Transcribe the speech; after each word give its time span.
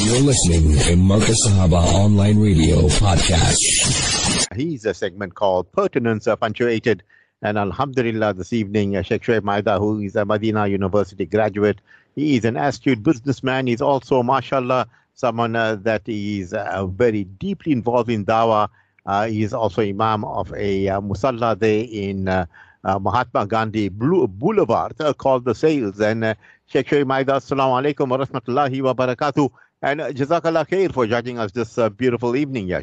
You're 0.00 0.20
listening 0.20 0.72
to 0.72 0.94
Markaz 0.96 1.34
Sahaba 1.46 1.82
Online 1.94 2.38
Radio 2.38 2.82
Podcast. 2.88 3.56
He's 4.54 4.84
a 4.84 4.92
segment 4.94 5.34
called 5.34 5.72
Pertinence 5.72 6.26
uh, 6.26 6.36
Punctuated. 6.36 7.02
And 7.42 7.56
Alhamdulillah, 7.56 8.34
this 8.34 8.52
evening, 8.52 8.96
uh, 8.96 9.02
Sheikh 9.02 9.22
Shoaib 9.22 9.42
Maida, 9.42 9.78
who 9.78 10.00
is 10.00 10.14
a 10.14 10.24
Medina 10.24 10.66
University 10.66 11.24
graduate, 11.26 11.80
he 12.14 12.36
is 12.36 12.44
an 12.44 12.56
astute 12.56 13.02
businessman. 13.02 13.66
He's 13.66 13.80
also, 13.80 14.22
mashallah, 14.22 14.86
someone 15.14 15.56
uh, 15.56 15.76
that 15.76 16.02
is 16.06 16.52
uh, 16.52 16.86
very 16.86 17.24
deeply 17.24 17.72
involved 17.72 18.10
in 18.10 18.24
dawah. 18.24 18.68
Uh, 19.06 19.26
he 19.26 19.42
is 19.42 19.54
also 19.54 19.82
imam 19.82 20.24
of 20.24 20.52
a 20.54 20.88
uh, 20.88 21.00
musalla 21.00 21.58
there 21.58 21.86
in 21.88 22.28
uh, 22.28 22.44
uh, 22.84 22.98
Mahatma 22.98 23.46
Gandhi 23.46 23.88
Boulevard 23.88 24.94
called 25.18 25.44
The 25.44 25.54
Sales. 25.54 26.00
And 26.00 26.36
Sheikh 26.66 26.88
Shoaib 26.88 27.06
Maida, 27.06 27.32
assalamu 27.32 27.94
alaikum 27.94 28.08
wa 28.08 28.18
rahmatullahi 28.18 28.82
wa 28.82 28.94
barakatuh. 28.94 29.50
And 29.82 30.00
Jazakallah 30.00 30.66
khair 30.66 30.92
for 30.92 31.06
judging 31.06 31.38
us 31.38 31.52
this 31.52 31.76
uh, 31.76 31.90
beautiful 31.90 32.34
evening, 32.34 32.68
Ya. 32.68 32.80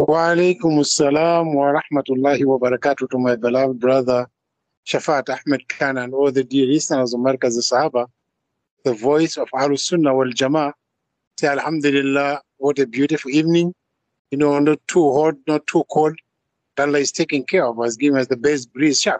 Wa 0.00 0.34
alaikum 0.34 0.78
assalam 0.80 1.54
wa 1.54 1.80
rahmatullahi 1.80 2.44
wa 2.44 2.58
barakatuh 2.58 3.08
to 3.10 3.18
my 3.18 3.36
beloved 3.36 3.78
brother 3.78 4.26
Shafat 4.86 5.28
Ahmed 5.28 5.68
Khan 5.68 5.98
and 5.98 6.14
all 6.14 6.32
the 6.32 6.42
dear 6.42 6.66
listeners 6.66 7.12
of 7.12 7.20
Markaz 7.20 7.58
Sahaba, 7.58 8.06
the 8.84 8.94
voice 8.94 9.36
of 9.36 9.48
Ahlul 9.50 9.78
Sunnah 9.78 10.14
wal 10.14 10.32
Jama'ah. 10.32 10.72
Say 11.38 11.48
Alhamdulillah, 11.48 12.40
what 12.56 12.78
a 12.78 12.86
beautiful 12.86 13.30
evening. 13.30 13.74
You 14.30 14.38
know, 14.38 14.58
not 14.58 14.78
too 14.88 15.12
hot, 15.12 15.34
not 15.46 15.66
too 15.66 15.84
cold. 15.90 16.18
Allah 16.78 16.98
is 16.98 17.12
taking 17.12 17.44
care 17.44 17.66
of 17.66 17.78
us, 17.80 17.96
giving 17.96 18.18
us 18.18 18.28
the 18.28 18.36
best 18.36 18.72
breeze, 18.72 19.00
Shaf. 19.00 19.18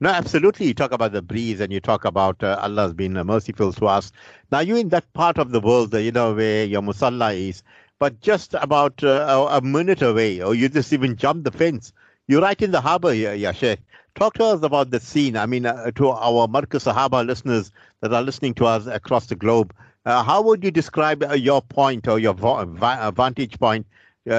No, 0.00 0.10
absolutely. 0.10 0.66
You 0.66 0.74
talk 0.74 0.92
about 0.92 1.12
the 1.12 1.22
breeze 1.22 1.60
and 1.60 1.72
you 1.72 1.80
talk 1.80 2.04
about 2.04 2.42
uh, 2.42 2.58
Allah's 2.62 2.92
been 2.92 3.16
uh, 3.16 3.24
merciful 3.24 3.72
to 3.72 3.86
us. 3.86 4.12
Now, 4.52 4.60
you're 4.60 4.78
in 4.78 4.90
that 4.90 5.12
part 5.12 5.38
of 5.38 5.50
the 5.50 5.60
world, 5.60 5.92
uh, 5.94 5.98
you 5.98 6.12
know, 6.12 6.34
where 6.34 6.64
your 6.64 6.82
musalla 6.82 7.34
is, 7.36 7.64
but 7.98 8.20
just 8.20 8.54
about 8.54 9.02
uh, 9.02 9.48
a 9.50 9.60
minute 9.60 10.00
away, 10.02 10.40
or 10.40 10.54
you 10.54 10.68
just 10.68 10.92
even 10.92 11.16
jump 11.16 11.42
the 11.42 11.50
fence. 11.50 11.92
You're 12.28 12.42
right 12.42 12.60
in 12.62 12.70
the 12.70 12.80
harbor 12.80 13.12
here. 13.12 13.76
Talk 14.14 14.34
to 14.34 14.44
us 14.44 14.62
about 14.62 14.90
the 14.90 15.00
scene. 15.00 15.36
I 15.36 15.46
mean, 15.46 15.66
uh, 15.66 15.90
to 15.92 16.10
our 16.10 16.46
Markaz 16.46 16.84
Sahaba 16.92 17.26
listeners 17.26 17.72
that 18.00 18.12
are 18.12 18.22
listening 18.22 18.54
to 18.54 18.66
us 18.66 18.86
across 18.86 19.26
the 19.26 19.36
globe, 19.36 19.74
uh, 20.06 20.22
how 20.22 20.42
would 20.42 20.62
you 20.62 20.70
describe 20.70 21.24
your 21.36 21.60
point 21.60 22.06
or 22.06 22.20
your 22.20 22.34
vantage 22.34 23.58
point 23.58 23.86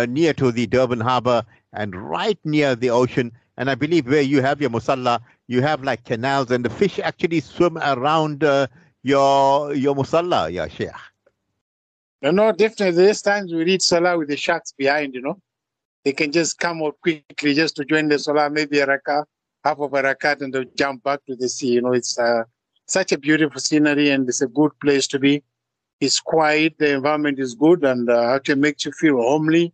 near 0.07 0.33
to 0.33 0.51
the 0.53 0.67
Durban 0.67 1.01
harbor 1.01 1.44
and 1.73 1.95
right 1.95 2.39
near 2.45 2.75
the 2.75 2.91
ocean? 2.91 3.31
And 3.57 3.69
I 3.69 3.75
believe 3.75 4.07
where 4.07 4.21
you 4.21 4.41
have 4.41 4.61
your 4.61 4.69
musalla, 4.69 5.19
you 5.50 5.64
have 5.64 5.83
like 5.83 6.05
canals, 6.05 6.52
and 6.52 6.64
the 6.64 6.69
fish 6.69 7.00
actually 7.00 7.39
swim 7.39 7.80
around 7.80 8.44
uh, 8.44 8.67
your 9.02 9.73
your 9.73 9.95
musalla, 9.95 10.52
yeah, 10.52 10.67
Sheikh. 10.67 10.91
No, 12.22 12.30
no, 12.30 12.52
definitely. 12.52 13.03
There's 13.03 13.23
times 13.23 13.52
we 13.52 13.64
read 13.64 13.81
salah 13.81 14.16
with 14.16 14.28
the 14.28 14.38
sharks 14.38 14.72
behind, 14.72 15.16
you 15.16 15.22
know. 15.22 15.41
They 16.06 16.14
can 16.14 16.31
just 16.31 16.59
come 16.59 16.83
out 16.83 16.97
quickly 17.02 17.56
just 17.56 17.75
to 17.78 17.83
join 17.83 18.09
the 18.09 18.19
salah, 18.19 18.52
maybe 18.52 18.80
a 18.80 18.86
rakah, 18.86 19.23
half 19.64 19.80
of 19.80 19.91
a 19.94 20.03
rakat, 20.03 20.41
and 20.41 20.53
they'll 20.53 20.75
jump 20.78 21.03
back 21.03 21.25
to 21.25 21.36
the 21.36 21.50
sea. 21.50 21.69
You 21.69 21.81
know, 21.81 21.94
it's 21.94 22.19
uh, 22.19 22.44
such 22.86 23.11
a 23.11 23.17
beautiful 23.17 23.59
scenery, 23.59 24.11
and 24.11 24.30
it's 24.30 24.41
a 24.41 24.47
good 24.47 24.72
place 24.80 25.08
to 25.08 25.17
be. 25.17 25.41
It's 26.00 26.19
quiet, 26.19 26.75
the 26.78 26.94
environment 26.94 27.39
is 27.39 27.56
good, 27.56 27.84
and 27.84 28.08
uh, 28.08 28.36
actually 28.36 28.61
makes 28.61 28.86
you 28.86 28.91
feel 28.91 29.17
homely. 29.17 29.73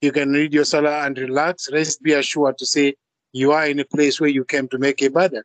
You 0.00 0.10
can 0.10 0.32
read 0.32 0.52
your 0.52 0.64
salah 0.64 1.06
and 1.06 1.16
relax. 1.16 1.70
Rest 1.72 2.02
be 2.02 2.12
assured 2.12 2.58
to 2.58 2.66
say 2.66 2.94
you 3.32 3.52
are 3.52 3.66
in 3.66 3.80
a 3.80 3.84
place 3.84 4.20
where 4.20 4.30
you 4.30 4.44
came 4.44 4.68
to 4.68 4.78
make 4.78 4.98
ibadat. 4.98 5.42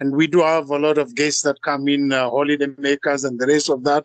And 0.00 0.14
we 0.14 0.26
do 0.26 0.40
have 0.40 0.70
a 0.70 0.78
lot 0.78 0.98
of 0.98 1.14
guests 1.14 1.42
that 1.42 1.62
come 1.62 1.88
in, 1.88 2.12
uh, 2.12 2.30
holiday 2.30 2.68
makers 2.78 3.24
and 3.24 3.38
the 3.38 3.46
rest 3.46 3.70
of 3.70 3.84
that. 3.84 4.04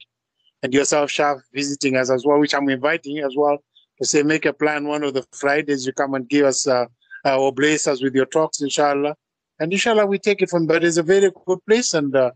And 0.61 0.73
yourself, 0.73 1.09
Shaf, 1.09 1.41
visiting 1.53 1.95
us 1.95 2.09
as 2.09 2.25
well, 2.25 2.39
which 2.39 2.53
I'm 2.53 2.69
inviting 2.69 3.19
as 3.19 3.33
well 3.35 3.57
to 3.99 4.05
say, 4.05 4.23
make 4.23 4.45
a 4.45 4.53
plan 4.53 4.87
one 4.87 5.03
of 5.03 5.13
the 5.13 5.25
Fridays 5.31 5.85
you 5.85 5.93
come 5.93 6.13
and 6.13 6.27
give 6.27 6.45
us 6.45 6.67
uh, 6.67 6.85
uh, 7.25 7.39
or 7.39 7.51
bless 7.53 7.87
us 7.87 8.01
with 8.01 8.15
your 8.15 8.25
talks, 8.25 8.61
inshallah. 8.61 9.15
And 9.59 9.71
inshallah, 9.71 10.05
we 10.05 10.19
take 10.19 10.41
it 10.41 10.49
from 10.49 10.67
there. 10.67 10.83
It's 10.83 10.97
a 10.97 11.03
very 11.03 11.31
good 11.45 11.59
place 11.65 11.93
and 11.93 12.15
uh, 12.15 12.31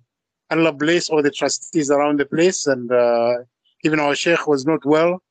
Allah 0.51 0.73
bless 0.73 1.09
all 1.09 1.21
the 1.21 1.31
trustees 1.31 1.89
around 1.89 2.19
the 2.19 2.25
place. 2.25 2.67
And 2.67 2.91
uh, 2.91 3.35
even 3.83 3.99
our 3.99 4.15
Sheikh 4.15 4.47
was 4.47 4.65
not 4.65 4.85
well. 4.85 5.21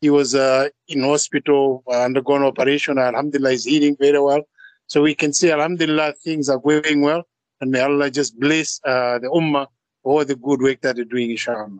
He 0.00 0.10
was 0.10 0.34
uh, 0.34 0.68
in 0.88 1.02
hospital, 1.02 1.82
uh, 1.88 2.02
undergone 2.02 2.42
operation. 2.42 2.98
Alhamdulillah, 2.98 3.50
he's 3.50 3.64
healing 3.64 3.96
very 3.98 4.20
well. 4.20 4.42
So 4.88 5.02
we 5.02 5.14
can 5.14 5.34
see, 5.34 5.52
Alhamdulillah, 5.52 6.14
things 6.14 6.48
are 6.48 6.58
going 6.58 7.02
well. 7.02 7.28
And 7.60 7.70
may 7.70 7.80
Allah 7.80 8.10
just 8.10 8.38
bless 8.40 8.80
uh, 8.84 9.18
the 9.18 9.28
Ummah 9.28 9.66
for 10.02 10.20
all 10.20 10.24
the 10.24 10.34
good 10.34 10.62
work 10.62 10.80
that 10.80 10.96
they're 10.96 11.04
doing, 11.04 11.30
inshallah. 11.30 11.78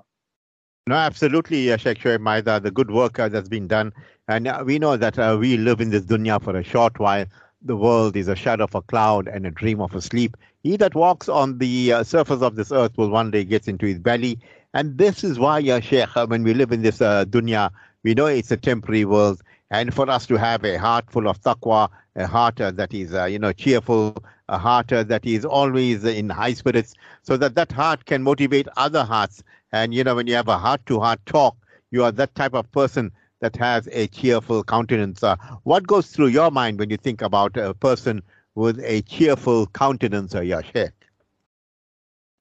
No, 0.87 0.95
absolutely, 0.95 1.73
uh, 1.73 1.77
Sheikh 1.77 1.99
Shoaib 1.99 2.21
Maida, 2.21 2.61
the 2.61 2.71
good 2.71 2.91
work 2.91 3.15
that's 3.15 3.49
been 3.49 3.67
done. 3.67 3.93
And 4.27 4.47
uh, 4.47 4.63
we 4.65 4.79
know 4.79 4.97
that 4.97 5.19
uh, 5.19 5.39
we 5.41 5.57
live 5.57 5.81
in 5.81 5.91
this 5.91 6.05
dunya 6.05 6.43
for 6.43 6.57
a 6.57 6.63
short 6.63 6.99
while. 6.99 7.25
The 7.63 7.77
world 7.77 8.15
is 8.17 8.29
a 8.29 8.37
shadow 8.37 8.65
of 8.65 8.75
a 8.75 8.83
cloud 8.83 9.27
and 9.27 9.47
a 9.47 9.51
dream 9.51 9.81
of 9.81 9.95
a 9.95 10.03
sleep. 10.03 10.37
He 10.63 10.77
that 10.77 10.95
walks 10.95 11.29
on 11.29 11.59
the 11.59 11.93
uh, 11.93 12.05
surface 12.05 12.43
of 12.43 12.57
this 12.57 12.73
earth 12.73 12.97
will 12.99 13.11
one 13.11 13.31
day 13.31 13.45
get 13.45 13.69
into 13.69 13.87
his 13.87 13.99
belly. 13.99 14.39
And 14.75 14.99
this 14.99 15.25
is 15.25 15.39
why, 15.39 15.61
uh, 15.71 15.81
Sheikh, 15.81 16.15
when 16.15 16.43
we 16.43 16.53
live 16.53 16.73
in 16.73 16.83
this 16.83 16.99
dunya, 16.99 17.71
we 18.03 18.15
know 18.15 18.27
it's 18.27 18.51
a 18.51 18.57
temporary 18.57 19.05
world. 19.05 19.43
And 19.71 19.93
for 19.93 20.09
us 20.09 20.27
to 20.27 20.37
have 20.37 20.65
a 20.65 20.79
heart 20.79 21.11
full 21.11 21.29
of 21.29 21.41
taqwa, 21.43 21.91
a 22.17 22.27
heart 22.27 22.61
uh, 22.61 22.71
that 22.73 22.95
is, 22.95 23.13
uh, 23.13 23.25
you 23.25 23.39
know, 23.39 23.53
cheerful, 23.53 24.17
a 24.49 24.57
heart 24.57 24.93
uh, 24.93 25.03
that 25.05 25.27
is 25.27 25.45
always 25.45 26.05
in 26.05 26.31
high 26.31 26.55
spirits, 26.55 26.95
so 27.23 27.37
that 27.37 27.55
that 27.55 27.71
heart 27.71 28.07
can 28.07 28.23
motivate 28.23 28.67
other 28.77 29.05
hearts. 29.05 29.43
And, 29.73 29.93
you 29.93 30.03
know, 30.05 30.15
when 30.15 30.27
you 30.27 30.35
have 30.35 30.49
a 30.49 30.57
heart 30.57 30.87
to 30.87 31.01
heart 31.01 31.21
talk, 31.27 31.57
you 31.91 32.03
are 32.03 32.13
that 32.13 32.35
type 32.35 32.55
of 32.55 32.71
person 32.73 33.13
that 33.41 33.57
has 33.57 33.89
a 33.93 34.07
cheerful 34.09 34.65
countenance. 34.65 35.23
Uh, 35.23 35.37
what 35.65 35.87
goes 35.87 36.09
through 36.09 36.29
your 36.29 36.51
mind 36.51 36.79
when 36.79 36.91
you 36.91 36.97
think 36.97 37.21
about 37.21 37.57
a 37.57 37.75
person 37.75 38.23
with 38.55 38.81
a 38.81 39.03
cheerful 39.03 39.67
countenance, 39.69 40.35
uh, 40.35 40.41
Yashek? 40.41 40.93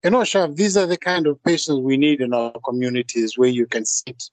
You 0.04 0.12
know, 0.12 0.22
Shaf, 0.22 0.56
these 0.56 0.78
are 0.78 0.86
the 0.86 0.98
kind 0.98 1.28
of 1.28 1.44
patients 1.44 1.82
we 1.82 1.98
need 1.98 2.22
in 2.22 2.34
our 2.34 2.54
communities 2.64 3.38
where 3.38 3.50
you 3.50 3.66
can 3.66 3.86
sit 3.86 4.30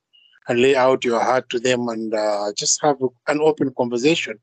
and 0.48 0.60
lay 0.60 0.76
out 0.76 1.04
your 1.04 1.20
heart 1.20 1.48
to 1.50 1.58
them 1.58 1.88
and 1.88 2.14
uh, 2.14 2.52
just 2.56 2.80
have 2.82 2.96
an 3.28 3.40
open 3.40 3.72
conversation 3.76 4.38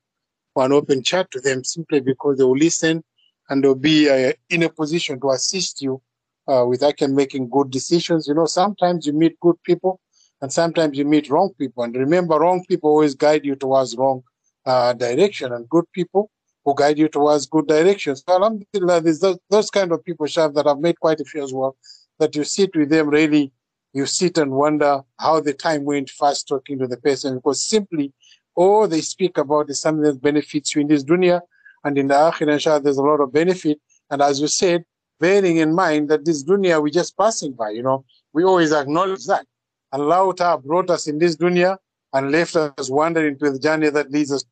or 0.54 0.64
an 0.64 0.72
open 0.72 1.02
chat 1.02 1.30
to 1.30 1.40
them 1.40 1.64
simply 1.64 2.00
because 2.00 2.38
they 2.38 2.44
will 2.44 2.56
listen 2.56 3.02
and 3.48 3.62
they'll 3.62 3.74
be 3.74 4.08
uh, 4.08 4.32
in 4.50 4.62
a 4.62 4.68
position 4.68 5.20
to 5.20 5.30
assist 5.30 5.80
you 5.80 6.00
uh, 6.48 6.64
with 6.66 6.82
making 7.10 7.48
good 7.48 7.70
decisions. 7.70 8.26
You 8.26 8.34
know, 8.34 8.46
sometimes 8.46 9.06
you 9.06 9.12
meet 9.12 9.38
good 9.40 9.56
people 9.64 10.00
and 10.40 10.52
sometimes 10.52 10.98
you 10.98 11.04
meet 11.04 11.30
wrong 11.30 11.52
people. 11.58 11.84
And 11.84 11.94
remember, 11.94 12.38
wrong 12.38 12.64
people 12.68 12.90
always 12.90 13.14
guide 13.14 13.44
you 13.44 13.54
towards 13.54 13.96
wrong 13.96 14.22
uh, 14.66 14.92
direction 14.92 15.52
and 15.52 15.68
good 15.68 15.84
people 15.92 16.30
who 16.64 16.74
guide 16.76 16.98
you 16.98 17.08
towards 17.08 17.46
good 17.46 17.66
directions. 17.66 18.22
So 18.26 18.34
alhamdulillah, 18.34 19.00
those, 19.00 19.38
those 19.50 19.70
kind 19.70 19.92
of 19.92 20.04
people, 20.04 20.26
Shaf, 20.26 20.54
that 20.54 20.66
I've 20.66 20.78
made 20.78 20.98
quite 21.00 21.20
a 21.20 21.24
few 21.24 21.42
as 21.42 21.52
well, 21.52 21.76
that 22.18 22.34
you 22.36 22.44
sit 22.44 22.74
with 22.74 22.88
them 22.88 23.08
really 23.08 23.52
you 23.92 24.06
sit 24.06 24.38
and 24.38 24.50
wonder 24.50 25.02
how 25.18 25.40
the 25.40 25.52
time 25.52 25.84
went 25.84 26.08
fast 26.10 26.48
talking 26.48 26.78
to 26.78 26.86
the 26.86 26.96
person 26.96 27.36
because 27.36 27.62
simply 27.62 28.12
all 28.54 28.88
they 28.88 29.00
speak 29.00 29.38
about 29.38 29.70
is 29.70 29.80
something 29.80 30.02
that 30.02 30.20
benefits 30.20 30.74
you 30.74 30.82
in 30.82 30.88
this 30.88 31.04
dunya 31.04 31.40
and 31.84 31.98
in 31.98 32.08
the 32.08 32.14
akhirah 32.14 32.54
inshallah 32.54 32.80
there's 32.80 32.98
a 32.98 33.02
lot 33.02 33.20
of 33.20 33.32
benefit. 33.32 33.80
And 34.10 34.22
as 34.22 34.40
you 34.40 34.48
said 34.48 34.84
bearing 35.20 35.58
in 35.58 35.74
mind 35.74 36.08
that 36.08 36.24
this 36.24 36.42
dunya 36.44 36.82
we're 36.82 36.90
just 36.90 37.16
passing 37.16 37.52
by 37.52 37.70
you 37.70 37.82
know. 37.82 38.04
We 38.32 38.44
always 38.44 38.72
acknowledge 38.72 39.26
that. 39.26 39.46
Allah 39.92 40.34
Ta'ala 40.34 40.58
brought 40.58 40.88
us 40.88 41.06
in 41.06 41.18
this 41.18 41.36
dunya 41.36 41.76
and 42.14 42.32
left 42.32 42.56
us 42.56 42.90
wandering 42.90 43.38
to 43.38 43.50
the 43.50 43.58
journey 43.58 43.90
that 43.90 44.10
leads 44.10 44.32
us 44.32 44.44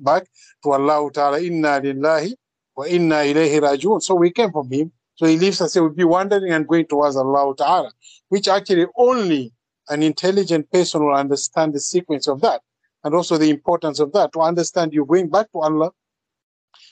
back 0.00 0.24
to 0.64 0.72
Allah 0.72 1.10
Ta'ala 1.12 1.40
inna 1.40 1.80
lillahi 1.80 2.32
wa 2.74 2.84
inna 2.84 3.16
ilayhi 3.16 3.60
rajiun. 3.60 4.02
So 4.02 4.14
we 4.14 4.30
came 4.30 4.50
from 4.50 4.70
him 4.70 4.92
so 5.18 5.26
he 5.26 5.36
leaves 5.36 5.60
us, 5.60 5.72
say, 5.72 5.80
we'll 5.80 5.90
be 5.90 6.04
wandering 6.04 6.52
and 6.52 6.66
going 6.66 6.86
towards 6.86 7.16
Allah 7.16 7.52
Ta'ala, 7.56 7.90
which 8.28 8.46
actually 8.46 8.86
only 8.96 9.52
an 9.88 10.04
intelligent 10.04 10.70
person 10.70 11.04
will 11.04 11.14
understand 11.14 11.74
the 11.74 11.80
sequence 11.80 12.28
of 12.28 12.40
that 12.42 12.62
and 13.02 13.16
also 13.16 13.36
the 13.36 13.50
importance 13.50 13.98
of 13.98 14.12
that 14.12 14.32
to 14.32 14.40
understand 14.40 14.92
you're 14.92 15.04
going 15.04 15.28
back 15.28 15.50
to 15.50 15.58
Allah. 15.58 15.90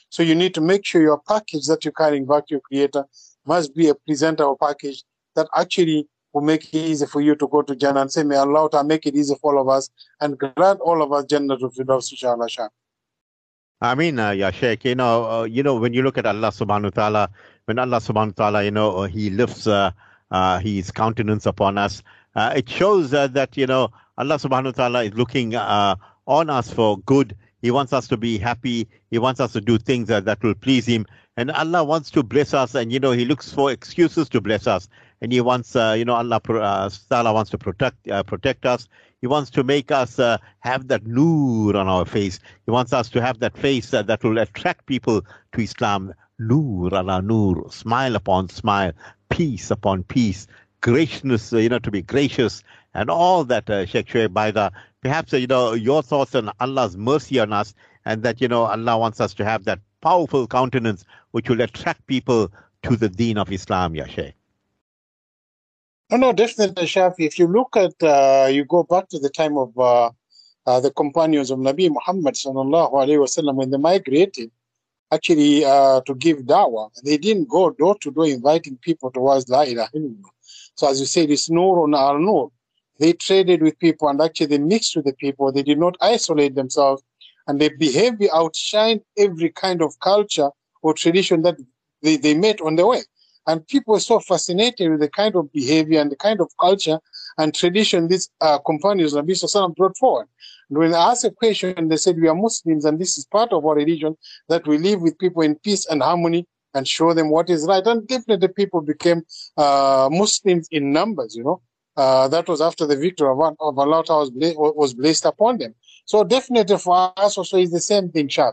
So 0.09 0.23
you 0.23 0.35
need 0.35 0.53
to 0.55 0.61
make 0.61 0.85
sure 0.85 1.01
your 1.01 1.21
package 1.25 1.67
that 1.67 1.85
you're 1.85 1.93
carrying 1.93 2.25
back 2.25 2.47
to 2.47 2.55
your 2.55 2.61
creator 2.61 3.05
must 3.45 3.73
be 3.73 3.87
a 3.87 3.95
presentable 3.95 4.57
package 4.57 5.05
that 5.37 5.47
actually 5.55 6.09
will 6.33 6.41
make 6.41 6.65
it 6.73 6.77
easy 6.77 7.05
for 7.05 7.21
you 7.21 7.33
to 7.33 7.47
go 7.47 7.61
to 7.61 7.77
Jannah 7.77 8.01
and 8.01 8.11
say, 8.11 8.23
may 8.23 8.35
Allah 8.35 8.69
Ta'ala 8.69 8.85
make 8.85 9.05
it 9.05 9.15
easy 9.15 9.35
for 9.39 9.55
all 9.55 9.61
of 9.61 9.69
us 9.69 9.89
and 10.19 10.37
grant 10.37 10.81
all 10.81 11.01
of 11.01 11.13
us 11.13 11.23
Jannah 11.23 11.57
to 11.59 11.69
Firdaus, 11.69 12.11
inshallah. 12.11 12.49
I 13.79 13.93
mean, 13.93 14.17
uh, 14.17 14.31
yeah, 14.31 14.49
Sheikh, 14.49 14.85
you 14.85 14.95
know, 14.95 15.29
uh, 15.29 15.43
you 15.43 15.61
know, 15.61 15.75
when 15.75 15.93
you 15.93 16.01
look 16.01 16.17
at 16.17 16.25
Allah 16.25 16.47
subhanahu 16.47 16.85
wa 16.85 16.89
ta'ala, 16.89 17.29
when 17.65 17.77
Allah 17.77 17.97
subhanahu 17.97 18.37
wa 18.37 18.45
ta'ala, 18.45 18.63
you 18.63 18.71
know, 18.71 19.03
He 19.03 19.29
lifts 19.29 19.67
uh, 19.67 19.91
uh, 20.31 20.59
His 20.59 20.89
countenance 20.89 21.45
upon 21.45 21.77
us, 21.77 22.01
uh, 22.35 22.53
it 22.55 22.67
shows 22.67 23.13
uh, 23.13 23.27
that, 23.27 23.55
you 23.55 23.67
know, 23.67 23.89
Allah 24.17 24.37
subhanahu 24.37 24.65
wa 24.65 24.71
ta'ala 24.71 25.03
is 25.03 25.13
looking 25.13 25.55
on 25.55 26.49
us 26.49 26.73
for 26.73 26.97
good. 26.99 27.35
He 27.61 27.69
wants 27.69 27.93
us 27.93 28.07
to 28.07 28.17
be 28.17 28.39
happy. 28.39 28.87
He 29.11 29.19
wants 29.19 29.39
us 29.39 29.53
to 29.53 29.61
do 29.61 29.77
things 29.77 30.07
that, 30.07 30.41
will 30.41 30.55
please 30.55 30.87
Him. 30.87 31.05
And 31.35 31.51
Allah 31.51 31.83
wants 31.83 32.09
to 32.11 32.23
bless 32.23 32.55
us, 32.55 32.73
and, 32.73 32.91
you 32.91 32.99
know, 32.99 33.11
He 33.11 33.25
looks 33.25 33.53
for 33.53 33.71
excuses 33.71 34.27
to 34.29 34.41
bless 34.41 34.65
us. 34.65 34.89
and 35.21 35.31
He 35.31 35.39
wants, 35.39 35.75
you 35.75 36.03
know, 36.03 36.15
Allah, 36.15 36.41
uh, 36.49 36.89
Allah 37.11 37.33
wants 37.33 37.51
to 37.51 37.59
protect 37.59 38.07
protect 38.25 38.65
us. 38.65 38.87
He 39.21 39.27
wants 39.27 39.49
to 39.51 39.63
make 39.63 39.91
us 39.91 40.19
uh, 40.19 40.37
have 40.59 40.87
that 40.89 41.05
noor 41.07 41.75
on 41.75 41.87
our 41.87 42.05
face. 42.05 42.39
He 42.65 42.71
wants 42.71 42.93
us 42.93 43.09
to 43.09 43.21
have 43.21 43.39
that 43.39 43.57
face 43.57 43.91
uh, 43.93 44.03
that 44.03 44.23
will 44.23 44.37
attract 44.37 44.85
people 44.85 45.25
to 45.53 45.61
Islam. 45.61 46.13
Noor 46.39 46.93
ala 46.93 47.21
noor, 47.23 47.71
smile 47.71 48.15
upon 48.15 48.49
smile, 48.49 48.91
peace 49.29 49.71
upon 49.71 50.03
peace, 50.03 50.45
graciousness, 50.81 51.51
uh, 51.51 51.57
you 51.57 51.69
know, 51.69 51.79
to 51.79 51.89
be 51.89 52.03
gracious, 52.03 52.63
and 52.93 53.09
all 53.09 53.43
that, 53.45 53.67
uh, 53.69 53.87
Sheikh 53.87 54.07
Shoaib 54.07 54.33
Maida. 54.33 54.71
Perhaps, 55.01 55.33
uh, 55.33 55.37
you 55.37 55.47
know, 55.47 55.73
your 55.73 56.03
thoughts 56.03 56.35
on 56.35 56.51
Allah's 56.59 56.95
mercy 56.95 57.39
on 57.39 57.51
us, 57.53 57.73
and 58.05 58.21
that, 58.21 58.39
you 58.39 58.47
know, 58.47 58.65
Allah 58.65 58.99
wants 58.99 59.19
us 59.19 59.33
to 59.35 59.45
have 59.45 59.63
that 59.65 59.79
powerful 60.01 60.45
countenance 60.45 61.05
which 61.31 61.49
will 61.49 61.61
attract 61.61 62.05
people 62.05 62.51
to 62.83 62.95
the 62.95 63.09
deen 63.09 63.39
of 63.39 63.51
Islam, 63.51 63.95
Ya 63.95 64.05
Sheikh. 64.05 64.36
No, 66.09 66.15
no, 66.17 66.31
definitely, 66.31 66.85
Shafi. 66.85 67.25
If 67.27 67.37
you 67.37 67.47
look 67.47 67.75
at, 67.75 68.01
uh, 68.01 68.47
you 68.49 68.63
go 68.63 68.83
back 68.83 69.09
to 69.09 69.19
the 69.19 69.29
time 69.29 69.57
of 69.57 69.77
uh, 69.77 70.11
uh, 70.65 70.79
the 70.79 70.89
companions 70.91 71.51
of 71.51 71.59
Nabi 71.59 71.89
Muhammad 71.89 72.35
sallallahu 72.35 72.93
alaihi 72.93 73.19
wasallam 73.19 73.55
when 73.55 73.71
they 73.71 73.77
migrated, 73.77 74.49
actually 75.11 75.65
uh, 75.65 75.99
to 76.05 76.15
give 76.15 76.37
dawah, 76.39 76.89
they 77.03 77.17
didn't 77.17 77.49
go 77.49 77.71
door 77.71 77.97
to 77.99 78.11
door 78.11 78.25
inviting 78.25 78.77
people 78.77 79.11
towards 79.11 79.49
La 79.49 79.63
ilaha 79.63 79.89
illallah. 79.93 80.31
So 80.75 80.89
as 80.89 81.01
you 81.01 81.05
said, 81.05 81.29
it's 81.29 81.49
nur 81.49 81.83
on 81.83 81.93
al 81.93 82.19
nur. 82.19 82.51
They 82.99 83.11
traded 83.11 83.61
with 83.61 83.77
people 83.79 84.07
and 84.07 84.21
actually 84.21 84.47
they 84.47 84.59
mixed 84.59 84.95
with 84.95 85.05
the 85.05 85.13
people. 85.13 85.51
They 85.51 85.63
did 85.63 85.77
not 85.77 85.97
isolate 85.99 86.55
themselves, 86.55 87.03
and 87.47 87.59
their 87.59 87.75
behavior 87.77 88.29
outshined 88.29 89.01
every 89.17 89.49
kind 89.49 89.81
of 89.81 89.99
culture 89.99 90.51
or 90.81 90.93
tradition 90.93 91.41
that 91.41 91.57
they, 92.01 92.15
they 92.15 92.33
met 92.33 92.61
on 92.61 92.77
the 92.77 92.87
way. 92.87 93.01
And 93.47 93.65
people 93.65 93.93
were 93.93 94.01
so 94.01 94.19
fascinated 94.19 94.91
with 94.91 94.99
the 94.99 95.09
kind 95.09 95.35
of 95.35 95.51
behavior 95.53 96.01
and 96.01 96.11
the 96.11 96.17
kind 96.17 96.41
of 96.41 96.51
culture 96.59 96.99
and 97.37 97.55
tradition 97.55 98.09
these 98.09 98.29
uh, 98.41 98.59
companions 98.59 99.13
Nabi 99.13 99.31
Sallallahu 99.31 99.75
brought 99.75 99.97
forward. 99.97 100.27
And 100.69 100.77
when 100.77 100.93
I 100.93 101.11
asked 101.11 101.23
a 101.23 101.31
question, 101.31 101.87
they 101.87 101.95
said, 101.97 102.19
We 102.19 102.27
are 102.27 102.35
Muslims, 102.35 102.83
and 102.83 102.99
this 102.99 103.17
is 103.17 103.25
part 103.25 103.53
of 103.53 103.65
our 103.65 103.75
religion 103.75 104.17
that 104.49 104.67
we 104.67 104.77
live 104.77 105.01
with 105.01 105.17
people 105.17 105.43
in 105.43 105.55
peace 105.55 105.85
and 105.85 106.03
harmony 106.03 106.45
and 106.73 106.85
show 106.87 107.13
them 107.13 107.29
what 107.29 107.49
is 107.49 107.65
right. 107.65 107.85
And 107.85 108.05
definitely, 108.07 108.49
people 108.49 108.81
became 108.81 109.23
uh, 109.55 110.09
Muslims 110.11 110.67
in 110.69 110.91
numbers, 110.91 111.35
you 111.35 111.43
know. 111.43 111.61
Uh, 111.95 112.27
that 112.27 112.47
was 112.47 112.61
after 112.61 112.85
the 112.85 112.95
victory 112.95 113.27
of, 113.27 113.39
of 113.39 113.79
Allah 113.79 114.03
was, 114.07 114.31
was 114.35 114.93
placed 114.93 115.25
upon 115.25 115.57
them. 115.57 115.73
So, 116.05 116.23
definitely 116.23 116.77
for 116.77 117.11
us 117.17 117.37
also 117.37 117.57
is 117.57 117.71
the 117.71 117.79
same 117.79 118.09
thing, 118.11 118.27
Shah. 118.27 118.51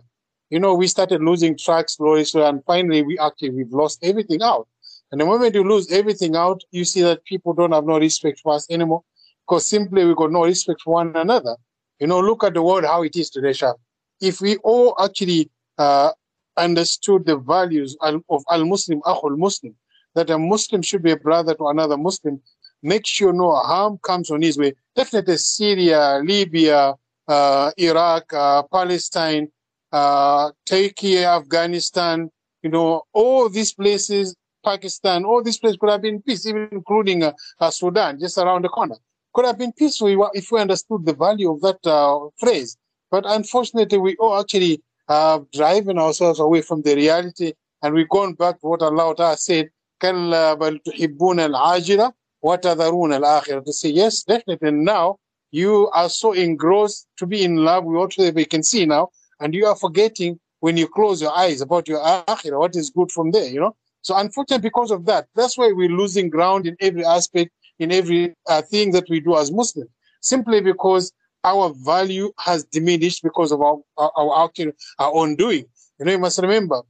You 0.51 0.61
know, 0.61 0.75
we 0.75 0.87
started 0.87 1.21
losing 1.21 1.59
track 1.59 1.89
slowly, 1.89 2.25
slowly, 2.25 2.49
and 2.49 2.65
finally, 2.65 3.03
we 3.03 3.19
actually 3.19 3.51
we've 3.51 3.73
lost 3.73 3.99
everything 4.03 4.41
out. 4.41 4.69
And 5.13 5.21
the 5.21 5.27
moment 5.27 5.55
you 5.55 5.65
lose 5.65 5.91
everything 5.93 6.35
out, 6.37 6.63
you 6.71 6.85
see 6.85 7.03
that 7.03 7.25
people 7.25 7.53
don't 7.53 7.73
have 7.73 7.85
no 7.85 7.99
respect 7.99 8.41
for 8.41 8.55
us 8.55 8.67
anymore 8.71 9.03
because 9.47 9.67
simply 9.67 10.05
we 10.05 10.15
got 10.15 10.33
no 10.33 10.45
respect 10.45 10.81
for 10.83 10.95
one 10.95 11.15
another. 11.17 11.57
You 12.01 12.07
know, 12.07 12.21
look 12.21 12.45
at 12.45 12.55
the 12.55 12.63
world 12.63 12.85
how 12.85 13.03
it 13.03 13.15
is 13.17 13.31
today, 13.31 13.53
Shah. 13.53 13.75
If 14.21 14.41
we 14.41 14.57
all 14.59 14.97
actually 15.03 15.51
uh, 15.79 16.13
understood 16.57 17.27
the 17.27 17.37
values 17.37 17.97
of 18.01 18.45
al-Muslim, 18.51 19.01
akhul 19.03 19.39
Muslim, 19.39 19.75
that 20.15 20.31
a 20.31 20.39
Muslim 20.39 20.83
should 20.83 21.03
be 21.03 21.13
a 21.13 21.17
brother 21.17 21.55
to 21.55 21.67
another 21.69 21.97
Muslim, 21.97 22.41
make 22.83 23.07
sure 23.07 23.33
no 23.33 23.53
harm 23.55 23.99
comes 24.03 24.31
on 24.31 24.43
his 24.43 24.59
way. 24.59 24.75
Definitely 24.95 25.37
Syria, 25.39 26.21
Libya, 26.23 26.95
uh, 27.29 27.71
Iraq, 27.77 28.33
uh, 28.33 28.63
Palestine, 28.65 29.49
uh, 29.93 30.51
Turkey, 30.67 31.25
Afghanistan, 31.25 32.31
you 32.63 32.71
know, 32.71 33.03
all 33.13 33.49
these 33.49 33.73
places 33.73 34.35
Pakistan, 34.64 35.26
all 35.26 35.42
these 35.44 35.58
places 35.58 35.78
could 35.80 35.90
have 35.90 36.02
been 36.02 36.22
peace, 36.22 36.46
even 36.46 36.68
including 36.72 37.24
uh, 37.24 37.34
uh, 37.60 37.70
Sudan, 37.70 38.20
just 38.20 38.38
around 38.38 38.64
the 38.64 38.70
corner. 38.70 38.96
Could 39.34 39.46
have 39.46 39.58
been 39.58 39.72
peaceful 39.72 40.30
if 40.34 40.52
we 40.52 40.60
understood 40.60 41.06
the 41.06 41.14
value 41.14 41.52
of 41.52 41.62
that 41.62 41.86
uh, 41.86 42.28
phrase. 42.40 42.78
But 43.12 43.24
unfortunately, 43.28 43.98
we 43.98 44.16
all 44.18 44.40
actually 44.40 44.82
have 45.08 45.50
driven 45.52 45.98
ourselves 45.98 46.40
away 46.40 46.62
from 46.62 46.82
the 46.82 46.96
reality 46.96 47.54
and 47.82 47.94
we've 47.94 48.10
gone 48.10 48.34
back 48.34 48.60
to 48.62 48.68
what 48.68 48.82
Allah 48.82 49.16
Ta'ala 49.16 49.38
said, 49.38 49.70
كَلَّا 50.02 50.58
بَلْ 50.60 50.80
تُحِبُّونَ 50.84 51.40
الْعَاجِلَةِ 51.50 52.12
وَتَذَرُونَ 52.44 53.22
الْآخِرَةِ 53.22 53.66
To 53.66 53.74
say, 53.74 53.90
yes, 53.90 54.24
definitely 54.24 54.72
now 54.72 55.18
you 55.52 55.90
are 55.94 56.10
so 56.10 56.34
engrossed 56.34 57.08
to 57.18 57.26
be 57.26 57.44
in 57.44 57.58
love 57.58 57.86
with 57.86 58.18
what 58.18 58.36
we 58.36 58.46
can 58.46 58.64
see 58.64 58.86
now, 58.86 59.10
and 59.40 59.54
you 59.54 59.66
are 59.66 59.76
forgetting 59.76 60.40
when 60.60 60.78
you 60.78 60.88
close 60.88 61.22
your 61.22 61.36
eyes 61.36 61.62
about 61.62 61.88
your 61.88 62.00
akhirah, 62.00 62.60
what 62.60 62.76
is 62.76 62.90
good 62.90 63.12
from 63.12 63.32
there, 63.32 63.48
you 63.48 63.60
know. 63.60 63.76
So 64.05 64.15
unfortunately, 64.17 64.69
because 64.69 64.91
of 64.91 65.07
that, 65.07 65.29
that's 65.35 65.57
why 65.57 65.73
we're 65.73 65.89
losing 65.89 66.29
ground 66.29 66.67
in 66.67 66.77
every 66.79 67.07
aspect, 67.07 67.51
in 67.79 67.91
every 67.91 68.35
uh, 68.47 68.61
thing 68.61 68.93
that 68.93 69.07
we 69.09 69.19
do 69.19 69.35
as 69.35 69.51
Muslims, 69.51 69.89
simply 70.21 70.61
because 70.61 71.11
our 71.43 71.73
value 71.75 72.31
has 72.39 72.65
diminished 72.65 73.23
because 73.23 73.51
of 73.51 73.63
our, 73.63 73.79
our, 73.97 74.13
our, 74.15 74.51
our 74.99 75.15
own 75.15 75.37
doing. 75.37 75.65
You 75.99 76.05
know, 76.05 76.13
you 76.13 76.19
must 76.19 76.39
remember, 76.39 76.83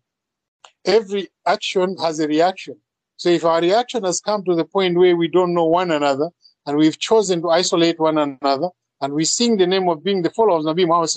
every 0.84 1.28
action 1.46 1.96
has 2.02 2.18
a 2.18 2.26
reaction. 2.26 2.74
So 3.16 3.28
if 3.28 3.44
our 3.44 3.60
reaction 3.60 4.02
has 4.02 4.20
come 4.20 4.42
to 4.46 4.56
the 4.56 4.64
point 4.64 4.98
where 4.98 5.16
we 5.16 5.28
don't 5.28 5.54
know 5.54 5.66
one 5.66 5.92
another, 5.92 6.30
and 6.66 6.76
we've 6.76 6.98
chosen 6.98 7.42
to 7.42 7.50
isolate 7.50 8.00
one 8.00 8.18
another, 8.18 8.70
and 9.00 9.12
we 9.12 9.24
sing 9.24 9.56
the 9.56 9.68
name 9.68 9.88
of 9.88 10.02
being 10.02 10.22
the 10.22 10.30
followers 10.30 10.66
of 10.66 10.74
Nabi 10.74 10.84
Muhammad 10.88 11.10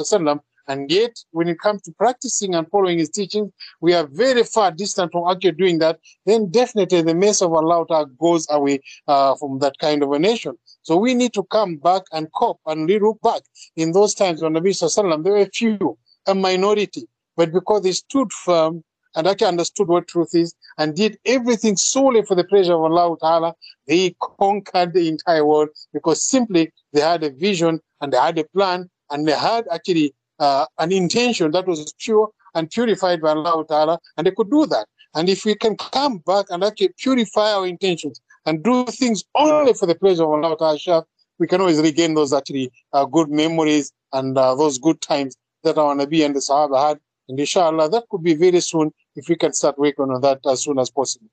and 0.68 0.92
yet, 0.92 1.18
when 1.31 1.48
it 1.48 1.60
comes 1.60 1.81
to 1.84 1.92
practicing 1.94 2.54
and 2.54 2.69
following 2.69 3.00
his 3.00 3.10
teachings, 3.10 3.52
we 3.80 3.94
are 3.94 4.06
very 4.06 4.44
far 4.44 4.72
distant 4.72 5.12
from 5.12 5.30
actually 5.30 5.54
doing 5.54 5.80
that. 5.80 6.00
Then 6.25 6.52
definitely 6.52 7.02
the 7.02 7.16
mess 7.16 7.42
of 7.42 7.54
Allah 7.54 7.86
goes 8.19 8.48
away 8.50 8.81
uh, 9.08 9.36
from 9.36 9.60
that 9.60 9.78
kind 9.80 10.04
of 10.04 10.12
a 10.12 10.19
nation. 10.19 10.58
So 10.84 10.98
we 10.98 11.14
need 11.14 11.34
to 11.34 11.44
come 11.44 11.78
back 11.78 12.04
and 12.12 12.31
cope 12.34 12.60
and 12.66 12.90
look 12.90 13.22
back. 13.22 13.42
In 13.75 13.94
those 13.94 14.14
times 14.14 14.42
when 14.42 14.54
Nabi 14.54 14.69
Sallallahu 14.69 15.24
there 15.24 15.34
were 15.34 15.46
few, 15.46 15.98
a 16.28 16.36
minority, 16.36 17.08
but 17.38 17.54
because 17.54 17.84
they 17.84 17.94
stood 17.94 18.31
firm 18.34 18.84
and 19.16 19.25
actually 19.25 19.48
understood 19.48 19.88
what 19.88 20.08
truth 20.08 20.36
is 20.36 20.54
and 20.78 20.96
did 20.96 21.18
everything 21.25 21.78
solely 21.78 22.24
for 22.24 22.36
the 22.36 22.44
pleasure 22.44 22.74
of 22.74 22.81
Allah 22.81 23.18
Ta'ala, 23.20 23.56
they 23.88 24.16
conquered 24.20 24.94
the 24.94 25.08
entire 25.08 25.46
world 25.46 25.70
because 25.94 26.22
simply 26.22 26.74
they 26.92 27.02
had 27.02 27.24
a 27.24 27.30
vision 27.30 27.80
and 28.02 28.12
they 28.12 28.18
had 28.18 28.38
a 28.38 28.44
plan 28.44 28.90
and 29.10 29.28
they 29.28 29.31
had 29.31 29.66
actually 29.72 30.13
uh, 30.39 30.66
an 30.80 30.92
intention 30.92 31.51
that 31.51 31.68
was 31.68 31.94
pure 32.00 32.30
and 32.56 32.69
purified 32.69 33.22
by 33.22 33.31
Allah 33.31 33.66
Ta'ala, 33.68 34.00
and 34.18 34.25
they 34.25 34.31
could 34.31 34.50
do 34.50 34.66
that. 34.68 34.88
And 35.16 35.30
if 35.30 35.45
we 35.45 35.56
can 35.56 35.75
come 35.78 36.19
back 36.19 36.45
and 36.50 36.63
actually 36.63 36.94
purify 36.98 37.51
our 37.54 37.66
intentions 37.66 38.22
and 38.45 38.63
do 38.63 38.86
things 38.86 39.24
only 39.36 39.74
for 39.74 39.86
the 39.86 39.95
pleasure 39.95 40.24
of 40.24 40.30
Allah 40.30 40.57
Ta'ala, 40.57 41.06
we 41.39 41.48
can 41.48 41.62
always 41.62 41.79
regain 41.79 42.15
those 42.15 42.34
actually 42.34 42.72
uh, 42.94 43.06
good 43.06 43.29
memories 43.29 43.91
and 44.13 44.38
uh, 44.38 44.56
those 44.56 44.77
good 44.79 45.01
times 45.01 45.36
that 45.63 45.77
our 45.77 45.96
Nabi 45.96 46.25
and 46.25 46.36
the 46.36 46.39
Sahaba 46.39 46.89
had. 46.89 47.00
And 47.29 47.39
inshallah, 47.39 47.89
that 47.89 48.06
could 48.10 48.24
be 48.24 48.36
very 48.36 48.60
soon 48.62 48.91
if 49.15 49.27
we 49.27 49.36
can 49.36 49.53
start 49.53 49.77
working 49.77 50.10
on 50.10 50.22
that 50.22 50.39
as 50.46 50.63
soon 50.63 50.79
as 50.79 50.89
possible. 50.89 51.27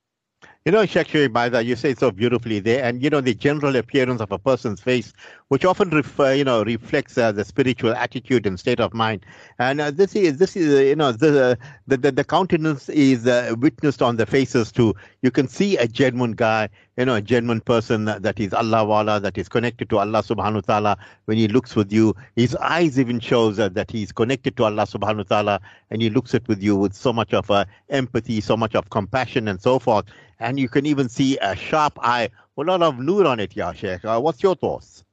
You 0.67 0.73
know, 0.73 0.87
Sheikh 0.87 1.09
Shoaib 1.09 1.67
you 1.67 1.77
say 1.77 1.91
it 1.91 1.99
so 1.99 2.11
beautifully 2.11 2.59
there, 2.59 2.83
and 2.83 3.03
you 3.03 3.11
know 3.11 3.21
the 3.21 3.35
general 3.35 3.77
appearance 3.77 4.23
of 4.23 4.33
a 4.33 4.39
person's 4.39 4.81
face, 4.81 5.13
which 5.49 5.63
often 5.63 5.91
refer, 5.91 6.33
you 6.33 6.43
know 6.43 6.65
reflects 6.65 7.19
uh, 7.19 7.33
the 7.33 7.45
spiritual 7.45 7.93
attitude 7.93 8.47
and 8.47 8.59
state 8.59 8.81
of 8.81 8.95
mind. 8.95 9.27
And 9.59 9.79
uh, 9.79 9.91
this 9.91 10.17
is 10.17 10.39
this 10.39 10.57
is 10.57 10.75
uh, 10.75 10.81
you 10.81 10.97
know 10.97 11.13
the, 11.13 11.59
the 11.87 11.99
the, 11.99 12.11
the 12.13 12.25
countenance 12.25 12.89
is 12.89 13.27
uh, 13.27 13.55
witnessed 13.59 14.01
on 14.01 14.17
the 14.17 14.25
faces 14.25 14.73
too. 14.73 14.95
You 15.21 15.31
can 15.31 15.49
see 15.49 15.77
a 15.77 15.87
genuine 15.87 16.33
guy, 16.33 16.71
you 16.97 17.05
know, 17.05 17.17
a 17.17 17.21
genuine 17.21 17.61
person 17.61 18.07
that 18.07 18.41
is 18.41 18.55
Allah 18.55 18.87
wala, 18.87 19.21
that 19.21 19.37
is 19.37 19.51
connected 19.51 19.91
to 19.91 19.99
Allah 19.99 20.23
Subhanahu 20.23 20.67
wa 20.67 20.81
Taala. 20.81 20.97
When 21.27 21.37
he 21.37 21.47
looks 21.47 21.77
with 21.77 21.93
you, 21.93 22.17
his 22.37 22.57
eyes 22.57 22.99
even 22.99 23.21
shows 23.21 23.59
uh, 23.59 23.69
that 23.69 23.91
he's 23.91 24.13
connected 24.13 24.57
to 24.57 24.65
Allah 24.65 24.87
Subhanahu 24.87 25.31
wa 25.31 25.43
Taala, 25.43 25.61
and 25.91 26.01
he 26.01 26.09
looks 26.09 26.35
at 26.35 26.49
with 26.49 26.63
you 26.63 26.75
with 26.75 26.95
so 26.95 27.13
much 27.13 27.35
of 27.35 27.51
uh, 27.51 27.67
empathy, 27.91 28.41
so 28.41 28.57
much 28.57 28.75
of 28.75 28.89
compassion, 28.89 29.47
and 29.47 29.61
so 29.61 29.79
forth 29.79 30.07
and 30.45 30.61
you 30.61 30.69
can 30.69 30.85
even 30.85 31.09
see 31.09 31.39
a 31.39 31.57
sharp 31.57 31.99
eye 32.03 32.29
a 32.57 32.63
lot 32.63 32.83
of 32.83 32.99
nude 32.99 33.27
on 33.27 33.41
it, 33.41 33.57
yeah, 33.57 33.73
Uh, 34.05 34.21
what's 34.21 34.43
your 34.43 34.55
thoughts? 34.55 35.05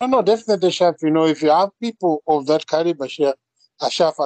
No, 0.00 0.06
no, 0.06 0.22
definitely, 0.22 0.70
Chef. 0.70 0.94
You 1.02 1.10
know, 1.10 1.26
if 1.26 1.42
you 1.42 1.50
have 1.50 1.70
people 1.80 2.22
of 2.26 2.46
that 2.46 2.66
caliber, 2.66 3.08
Chef, 3.08 3.34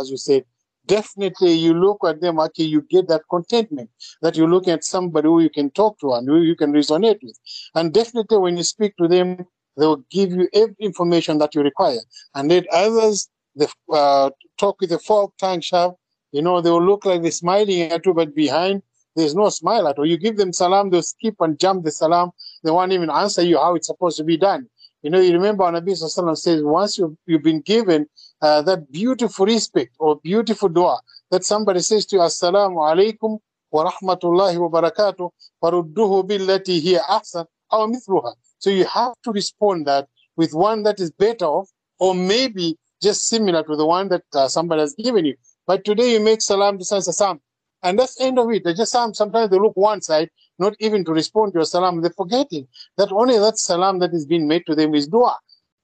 as 0.00 0.10
you 0.10 0.16
said, 0.16 0.44
definitely 0.86 1.54
you 1.54 1.74
look 1.74 1.98
at 2.06 2.20
them, 2.20 2.38
actually, 2.38 2.66
you 2.66 2.82
get 2.82 3.08
that 3.08 3.22
contentment 3.30 3.90
that 4.22 4.36
you're 4.36 4.48
looking 4.48 4.72
at 4.72 4.84
somebody 4.84 5.26
who 5.26 5.40
you 5.40 5.50
can 5.50 5.70
talk 5.70 5.98
to 6.00 6.12
and 6.12 6.28
who 6.28 6.40
you 6.42 6.54
can 6.54 6.72
resonate 6.72 7.20
with. 7.22 7.38
And 7.74 7.92
definitely, 7.92 8.38
when 8.38 8.56
you 8.56 8.62
speak 8.62 8.96
to 8.98 9.08
them, 9.08 9.46
they 9.76 9.86
will 9.86 10.04
give 10.10 10.32
you 10.32 10.48
every 10.52 10.76
information 10.80 11.38
that 11.38 11.54
you 11.54 11.62
require. 11.62 12.02
And 12.34 12.48
let 12.48 12.66
others 12.68 13.28
they, 13.56 13.66
uh, 13.92 14.30
talk 14.58 14.80
with 14.80 14.92
a 14.92 14.98
fork 14.98 15.32
tongue, 15.38 15.60
Chef. 15.60 15.92
You 16.32 16.42
know, 16.42 16.60
they 16.60 16.70
will 16.70 16.84
look 16.84 17.04
like 17.04 17.22
they're 17.22 17.32
smiling 17.32 17.82
at 17.82 18.06
you, 18.06 18.14
but 18.14 18.34
behind, 18.34 18.82
there's 19.16 19.34
no 19.34 19.48
smile 19.48 19.88
at 19.88 19.98
all. 19.98 20.06
You 20.06 20.16
give 20.16 20.36
them 20.36 20.52
salam, 20.52 20.90
they'll 20.90 21.02
skip 21.02 21.34
and 21.40 21.58
jump 21.58 21.84
the 21.84 21.90
salam. 21.90 22.30
They 22.62 22.70
won't 22.70 22.92
even 22.92 23.10
answer 23.10 23.42
you 23.42 23.58
how 23.58 23.74
it's 23.74 23.88
supposed 23.88 24.16
to 24.18 24.24
be 24.24 24.36
done. 24.36 24.68
You 25.02 25.10
know, 25.10 25.20
you 25.20 25.32
remember 25.32 25.64
Nabi 25.64 25.92
Sallallahu 25.92 26.36
says, 26.36 26.62
once 26.62 26.98
you, 26.98 27.16
you've 27.26 27.42
been 27.42 27.62
given 27.62 28.06
uh, 28.42 28.60
that 28.62 28.92
beautiful 28.92 29.46
respect 29.46 29.94
or 29.98 30.20
beautiful 30.20 30.68
dua 30.68 31.00
that 31.30 31.44
somebody 31.44 31.80
says 31.80 32.04
to 32.06 32.16
you, 32.16 32.22
Assalamu 32.22 32.76
alaikum 32.76 33.38
wa 33.70 33.90
rahmatullahi 33.90 34.58
wa 34.58 34.80
barakatuh, 34.80 35.30
farudduhu 35.62 36.28
billati 36.28 36.80
hiya 36.80 37.00
ahsan, 37.08 37.46
aw 37.70 37.86
mithluha. 37.86 38.34
So 38.58 38.68
you 38.70 38.84
have 38.84 39.14
to 39.24 39.32
respond 39.32 39.86
that 39.86 40.06
with 40.36 40.52
one 40.52 40.82
that 40.82 41.00
is 41.00 41.10
better 41.10 41.46
off 41.46 41.70
or 41.98 42.14
maybe 42.14 42.76
just 43.02 43.26
similar 43.26 43.62
to 43.62 43.76
the 43.76 43.86
one 43.86 44.08
that 44.08 44.24
uh, 44.34 44.48
somebody 44.48 44.80
has 44.82 44.94
given 44.94 45.24
you. 45.24 45.36
But 45.66 45.84
today 45.84 46.12
you 46.12 46.20
make 46.20 46.42
salam 46.42 46.78
to 46.78 46.84
Salam. 46.84 47.40
And 47.82 47.98
that's 47.98 48.16
the 48.16 48.24
end 48.24 48.38
of 48.38 48.50
it. 48.50 48.64
They 48.64 48.74
just 48.74 48.92
sometimes 48.92 49.50
they 49.50 49.58
look 49.58 49.76
one 49.76 50.02
side, 50.02 50.30
not 50.58 50.74
even 50.80 51.04
to 51.06 51.12
respond 51.12 51.52
to 51.52 51.60
your 51.60 51.64
salam. 51.64 52.02
They're 52.02 52.10
forgetting 52.10 52.68
that 52.98 53.10
only 53.12 53.38
that 53.38 53.58
salam 53.58 53.98
that 54.00 54.12
is 54.12 54.26
being 54.26 54.46
made 54.46 54.66
to 54.66 54.74
them 54.74 54.94
is 54.94 55.06
dua. 55.06 55.36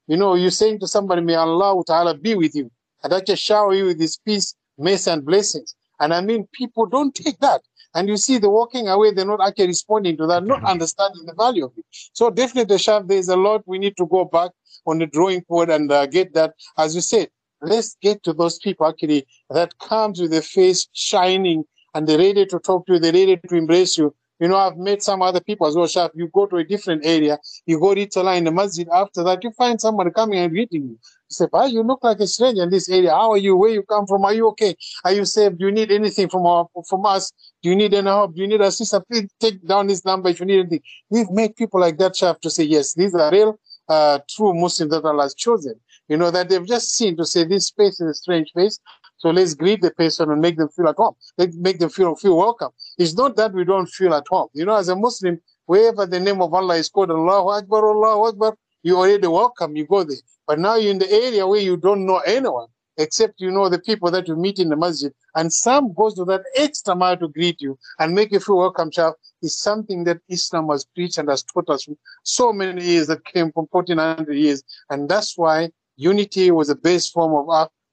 You 0.07 0.17
know, 0.17 0.35
you're 0.35 0.51
saying 0.51 0.81
to 0.81 0.87
somebody, 0.87 1.23
may 1.23 1.35
Allah 1.35 1.83
Ta'ala 1.87 2.15
be 2.15 2.35
with 2.35 2.55
you. 2.55 2.71
And 3.03 3.13
I 3.13 3.21
just 3.21 3.43
shower 3.43 3.75
you 3.75 3.87
with 3.87 4.01
his 4.01 4.17
peace, 4.19 4.55
mercy, 4.79 5.11
and 5.11 5.25
blessings. 5.25 5.75
And 6.01 6.13
I 6.13 6.21
mean, 6.21 6.47
people 6.53 6.87
don't 6.87 7.15
take 7.15 7.39
that. 7.41 7.63
And 7.95 8.09
you 8.09 8.19
see, 8.19 8.37
they're 8.37 8.51
walking 8.51 8.89
away, 8.89 9.13
they're 9.13 9.25
not 9.25 9.41
actually 9.41 9.69
responding 9.69 10.19
to 10.19 10.27
that, 10.27 10.45
not 10.45 10.63
understanding 10.65 11.25
the 11.25 11.33
value 11.33 11.65
of 11.65 11.73
it. 11.79 11.85
So 12.13 12.31
definitely, 12.31 12.77
Shaf, 12.77 13.09
there's 13.09 13.29
a 13.29 13.37
lot 13.37 13.63
we 13.67 13.79
need 13.79 13.97
to 13.97 14.07
go 14.07 14.27
back 14.27 14.51
on 14.87 14.99
the 14.99 15.07
drawing 15.07 15.45
board 15.49 15.71
and 15.71 15.91
uh, 15.91 16.05
get 16.07 16.35
that, 16.35 16.55
as 16.77 16.95
you 16.95 17.01
said, 17.01 17.31
let's 17.63 17.97
get 18.03 18.23
to 18.25 18.35
those 18.35 18.59
people 18.59 18.87
actually 18.87 19.27
that 19.49 19.79
comes 19.79 20.21
with 20.21 20.31
their 20.31 20.43
face 20.43 20.89
shining 20.93 21.65
and 21.97 22.07
they're 22.07 22.19
ready 22.19 22.45
to 22.45 22.59
talk 22.59 22.87
to 22.87 22.95
you, 22.95 22.99
they're 22.99 23.13
ready 23.13 23.37
to 23.37 23.57
embrace 23.57 23.97
you. 23.97 24.15
You 24.39 24.49
know, 24.49 24.59
I've 24.59 24.77
met 24.77 25.03
some 25.03 25.23
other 25.23 25.41
people 25.41 25.67
as 25.67 25.75
well, 25.75 25.87
Shaf. 25.87 26.11
You 26.15 26.29
go 26.29 26.45
to 26.45 26.57
a 26.57 26.65
different 26.65 27.07
area, 27.07 27.39
you 27.65 27.81
go 27.81 27.95
to 27.95 28.07
Salah 28.11 28.37
in 28.37 28.45
the 28.45 28.53
masjid. 28.53 28.87
After 28.93 29.25
that, 29.25 29.43
you 29.43 29.51
find 29.53 29.81
someone 29.81 30.11
coming 30.13 30.39
and 30.39 30.53
greeting 30.53 30.83
you. 30.83 30.91
You 30.91 30.99
say, 31.31 31.47
"Ah, 31.55 31.65
you 31.65 31.83
look 31.83 32.05
like 32.05 32.21
a 32.21 32.27
stranger 32.27 32.63
in 32.65 32.69
this 32.69 32.91
area. 32.91 33.13
How 33.13 33.31
are 33.31 33.39
you? 33.39 33.57
Where 33.57 33.71
you 33.71 33.83
come 33.83 34.07
from? 34.07 34.27
Are 34.27 34.35
you 34.35 34.49
okay? 34.49 34.77
Are 35.07 35.13
you 35.13 35.25
safe? 35.25 35.57
Do 35.57 35.65
you 35.65 35.73
need 35.73 35.91
anything 35.91 36.29
from 36.29 36.45
our, 36.45 36.69
from 36.87 37.07
us? 37.07 37.33
Do 37.63 37.71
you 37.71 37.77
need 37.77 37.95
any 37.95 38.07
help? 38.07 38.35
Do 38.35 38.43
you 38.43 38.49
need 38.49 38.61
assistance? 38.61 39.05
Please 39.11 39.31
take 39.41 39.67
down 39.67 39.87
this 39.87 40.05
number 40.05 40.29
if 40.29 40.39
you 40.41 40.47
need 40.47 40.61
anything." 40.61 40.83
We've 41.09 41.31
met 41.31 41.57
people 41.57 41.81
like 41.81 41.97
that, 41.97 42.13
Shaf, 42.13 42.39
to 42.41 42.51
say, 42.51 42.65
"Yes, 42.65 42.93
these 42.93 43.15
are 43.15 43.31
real, 43.31 43.59
uh, 43.89 44.19
true 44.29 44.53
Muslims 44.53 44.91
that 44.91 45.03
Allah 45.03 45.23
has 45.23 45.35
chosen." 45.35 45.81
You 46.09 46.19
know 46.19 46.31
that 46.31 46.51
they've 46.51 46.67
just 46.67 46.93
seen 46.93 47.17
to 47.17 47.25
say 47.25 47.45
this 47.45 47.69
space 47.69 48.01
is 48.03 48.11
a 48.11 48.15
strange 48.15 48.53
place. 48.53 48.79
So 49.19 49.31
let's 49.31 49.55
greet 49.55 49.81
the 49.81 49.91
person 49.91 50.31
and 50.31 50.41
make 50.41 50.57
them 50.57 50.69
feel 50.69 50.89
at 50.89 50.97
home. 50.97 51.15
Let's 51.39 51.57
make 51.57 51.79
them 51.79 51.91
feel 51.91 52.15
feel 52.17 52.37
welcome. 52.37 52.71
It's 52.99 53.15
not 53.15 53.37
that 53.37 53.53
we 53.53 53.65
don't 53.65 53.87
feel 53.87 54.15
at 54.15 54.25
home. 54.29 54.49
You 54.53 54.65
know, 54.65 54.77
as 54.77 54.89
a 54.89 54.97
Muslim, 54.97 55.41
wherever 55.65 56.07
the 56.07 56.21
name 56.21 56.43
of 56.43 56.53
Allah 56.53 56.77
is 56.77 56.89
called, 56.89 57.11
Allahu 57.11 57.49
Akbar, 57.49 57.91
Allahu 57.91 58.29
Akbar, 58.29 58.57
you 58.83 58.97
already 58.97 59.27
welcome. 59.27 59.77
You 59.77 59.87
go 59.87 60.05
there. 60.05 60.17
But 60.47 60.59
now 60.59 60.77
you're 60.77 60.93
in 60.93 60.99
the 60.99 61.11
area 61.11 61.47
where 61.47 61.61
you 61.61 61.77
don't 61.77 62.07
know 62.07 62.19
anyone 62.19 62.69
except 62.99 63.41
you 63.41 63.51
know 63.51 63.69
the 63.69 63.79
people 63.79 64.11
that 64.11 64.29
you 64.29 64.37
meet 64.37 64.59
in 64.59 64.69
the 64.69 64.77
masjid. 64.77 65.13
And 65.35 65.53
some 65.53 65.93
goes 65.93 66.15
to 66.15 66.25
that 66.27 66.43
extra 66.57 66.95
mile 66.95 67.17
to 67.19 67.29
greet 67.29 67.61
you 67.61 67.79
and 67.99 68.15
make 68.15 68.33
you 68.33 68.41
feel 68.41 68.59
welcome, 68.59 68.91
child, 68.91 69.15
is 69.43 69.59
something 69.59 70.05
that 70.05 70.19
Islam 70.29 70.69
has 70.69 70.85
preached 70.85 71.19
and 71.19 71.29
has 71.29 71.43
taught 71.43 71.69
us 71.69 71.87
so 72.23 72.53
many 72.53 72.85
years 72.85 73.07
that 73.09 73.25
came 73.25 73.53
from 73.53 73.67
1400 73.71 74.33
years. 74.35 74.63
And 74.91 75.09
that's 75.09 75.37
why 75.37 75.71
unity 75.97 76.51
was 76.51 76.69
the 76.69 76.75
best 76.75 77.13
form 77.13 77.35
of 77.35 77.49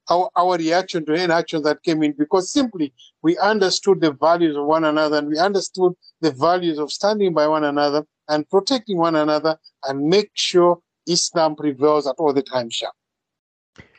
our, 0.09 0.29
our, 0.35 0.57
reaction 0.57 1.05
to 1.05 1.13
any 1.13 1.31
action 1.31 1.61
that 1.63 1.81
came 1.83 2.03
in 2.03 2.13
because 2.13 2.51
simply 2.51 2.93
we 3.21 3.37
understood 3.37 4.01
the 4.01 4.11
values 4.11 4.55
of 4.55 4.65
one 4.65 4.83
another 4.85 5.17
and 5.17 5.27
we 5.29 5.37
understood 5.37 5.93
the 6.21 6.31
values 6.31 6.77
of 6.77 6.91
standing 6.91 7.33
by 7.33 7.47
one 7.47 7.63
another 7.63 8.03
and 8.29 8.49
protecting 8.49 8.97
one 8.97 9.15
another 9.15 9.57
and 9.85 10.01
make 10.01 10.29
sure 10.33 10.79
Islam 11.07 11.55
prevails 11.55 12.07
at 12.07 12.15
all 12.17 12.33
the 12.33 12.41
time, 12.41 12.69
Shah. 12.69 12.91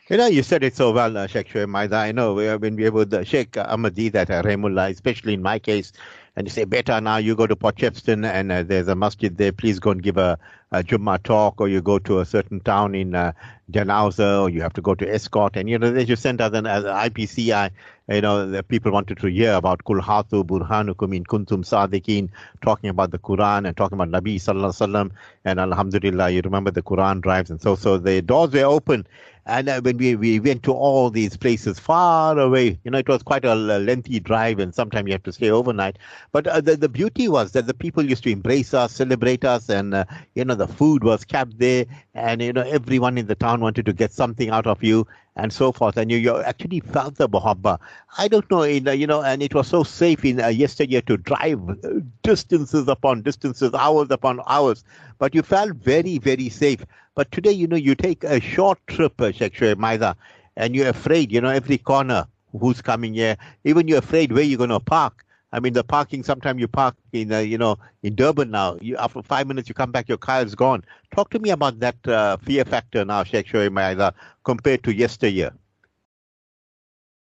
You 0.09 0.17
know, 0.17 0.27
you 0.27 0.43
said 0.43 0.63
it 0.63 0.75
so 0.75 0.91
well, 0.91 1.17
uh, 1.17 1.25
Sheikh 1.25 1.49
Shoaib. 1.49 1.91
I 1.91 2.11
know 2.11 2.35
when 2.35 2.75
we 2.75 2.83
were 2.83 2.91
with 2.91 3.13
uh, 3.13 3.23
Sheikh 3.23 3.57
Ahmed 3.57 3.95
Deedat 3.95 4.29
uh, 4.29 4.43
Rahimullah, 4.43 4.91
especially 4.91 5.33
in 5.33 5.41
my 5.41 5.57
case, 5.57 5.93
and 6.35 6.47
you 6.47 6.51
say, 6.51 6.65
better 6.65 6.99
now 6.99 7.17
you 7.17 7.35
go 7.35 7.47
to 7.47 7.55
Port 7.55 7.77
Shepstone 7.77 8.25
and 8.25 8.51
uh, 8.51 8.63
there's 8.63 8.87
a 8.87 8.95
masjid 8.95 9.35
there, 9.37 9.51
please 9.51 9.79
go 9.79 9.91
and 9.91 10.03
give 10.03 10.17
a, 10.17 10.37
a 10.71 10.83
talk, 10.83 11.61
or 11.61 11.67
you 11.69 11.81
go 11.81 11.99
to 11.99 12.19
a 12.19 12.25
certain 12.25 12.59
town 12.59 12.93
in 12.93 13.15
uh, 13.15 13.31
or 13.73 14.49
you 14.49 14.61
have 14.61 14.73
to 14.73 14.81
go 14.81 14.93
to 14.93 15.05
Estcourt, 15.05 15.55
and 15.55 15.69
you 15.69 15.79
know, 15.79 15.91
they 15.91 16.05
just 16.05 16.21
sent 16.21 16.41
us 16.41 16.53
an, 16.53 16.67
as 16.67 16.83
IPCI, 16.83 17.71
you 18.09 18.21
know, 18.21 18.49
the 18.49 18.61
people 18.61 18.91
wanted 18.91 19.17
to 19.17 19.27
hear 19.27 19.53
about 19.53 19.83
Kul 19.85 19.99
Hatu 20.01 20.43
Burhanukum 20.43 21.15
in 21.15 21.23
Kuntum 21.23 21.63
Sadiqin, 21.63 22.29
talking 22.61 22.89
about 22.89 23.11
the 23.11 23.17
Quran 23.17 23.67
and 23.67 23.75
talking 23.75 23.99
about 23.99 24.09
Nabi 24.09 24.35
Sallallahu 24.35 24.77
Alaihi 24.77 24.89
Wasallam, 24.89 25.11
and 25.45 25.59
Alhamdulillah, 25.59 26.29
you 26.29 26.41
remember 26.41 26.69
the 26.69 26.83
Quran 26.83 27.21
drives, 27.21 27.49
and 27.49 27.61
so, 27.61 27.75
so 27.75 27.97
the 27.97 28.21
doors 28.21 28.51
were 28.51 28.65
open, 28.65 29.07
and 29.47 29.69
uh, 29.69 29.79
when 29.81 29.97
we, 29.97 30.15
we 30.15 30.39
went 30.39 30.63
to 30.63 30.73
all 30.73 31.11
these 31.11 31.37
places 31.37 31.77
far 31.77 32.37
away, 32.39 32.79
you 32.83 32.89
know, 32.89 32.97
it 32.97 33.07
was 33.07 33.21
quite 33.21 33.45
a 33.45 33.53
lengthy 33.53 34.19
drive 34.19 34.57
and 34.59 34.73
sometimes 34.73 35.05
you 35.07 35.13
have 35.13 35.23
to 35.23 35.31
stay 35.31 35.51
overnight. 35.51 35.99
But 36.31 36.47
uh, 36.47 36.61
the, 36.61 36.75
the 36.75 36.89
beauty 36.89 37.27
was 37.27 37.51
that 37.51 37.67
the 37.67 37.73
people 37.73 38.03
used 38.03 38.23
to 38.23 38.31
embrace 38.31 38.73
us, 38.73 38.93
celebrate 38.93 39.45
us, 39.45 39.69
and, 39.69 39.93
uh, 39.93 40.05
you 40.33 40.45
know, 40.45 40.55
the 40.55 40.67
food 40.67 41.03
was 41.03 41.23
kept 41.25 41.59
there. 41.59 41.85
And, 42.15 42.41
you 42.41 42.53
know, 42.53 42.63
everyone 42.63 43.19
in 43.19 43.27
the 43.27 43.35
town 43.35 43.61
wanted 43.61 43.85
to 43.85 43.93
get 43.93 44.11
something 44.11 44.49
out 44.49 44.65
of 44.65 44.83
you 44.83 45.05
and 45.35 45.53
so 45.53 45.71
forth. 45.71 45.97
And 45.97 46.09
you, 46.09 46.17
you 46.17 46.41
actually 46.41 46.79
felt 46.79 47.15
the 47.15 47.29
muhabba. 47.29 47.77
I 48.17 48.27
don't 48.27 48.49
know, 48.49 48.63
in, 48.63 48.87
uh, 48.87 48.93
you 48.93 49.05
know, 49.05 49.21
and 49.21 49.43
it 49.43 49.53
was 49.53 49.67
so 49.67 49.83
safe 49.83 50.25
in 50.25 50.41
uh, 50.41 50.47
yesteryear 50.47 51.01
to 51.03 51.17
drive 51.17 51.69
uh, 51.69 51.75
distances 52.23 52.87
upon 52.87 53.21
distances, 53.21 53.73
hours 53.75 54.07
upon 54.09 54.39
hours. 54.47 54.83
But 55.19 55.35
you 55.35 55.43
felt 55.43 55.73
very, 55.75 56.17
very 56.17 56.49
safe. 56.49 56.83
But 57.15 57.31
today, 57.31 57.51
you 57.51 57.65
know, 57.67 57.77
you 57.77 57.95
take 57.95 58.23
a 58.23 58.41
short 58.41 58.77
trip, 58.87 59.19
uh, 59.21 59.31
Sheikh 59.31 59.77
Maida, 59.77 60.15
and 60.57 60.75
you're 60.75 60.89
afraid, 60.89 61.31
you 61.31 61.39
know, 61.39 61.49
every 61.49 61.77
corner 61.77 62.27
who's 62.59 62.81
coming 62.81 63.13
here. 63.13 63.37
Even 63.63 63.87
you're 63.87 63.99
afraid 63.99 64.33
where 64.33 64.43
you're 64.43 64.57
going 64.57 64.69
to 64.69 64.79
park. 64.79 65.25
I 65.53 65.61
mean, 65.61 65.71
the 65.71 65.83
parking, 65.85 66.23
sometimes 66.23 66.59
you 66.59 66.67
park 66.67 66.95
in, 67.13 67.31
uh, 67.31 67.39
you 67.39 67.57
know, 67.57 67.77
in 68.03 68.15
Durban 68.15 68.51
now. 68.51 68.77
You, 68.81 68.97
after 68.97 69.21
five 69.21 69.47
minutes, 69.47 69.69
you 69.69 69.75
come 69.75 69.91
back, 69.91 70.09
your 70.09 70.17
car 70.17 70.41
is 70.41 70.55
gone. 70.55 70.83
Talk 71.15 71.29
to 71.29 71.39
me 71.39 71.51
about 71.51 71.79
that 71.79 71.95
uh, 72.05 72.35
fear 72.37 72.65
factor 72.65 73.05
now, 73.05 73.23
Sheikh 73.23 73.47
Shoaib 73.47 73.71
Maida, 73.71 74.13
compared 74.43 74.83
to 74.83 74.93
yesteryear. 74.93 75.53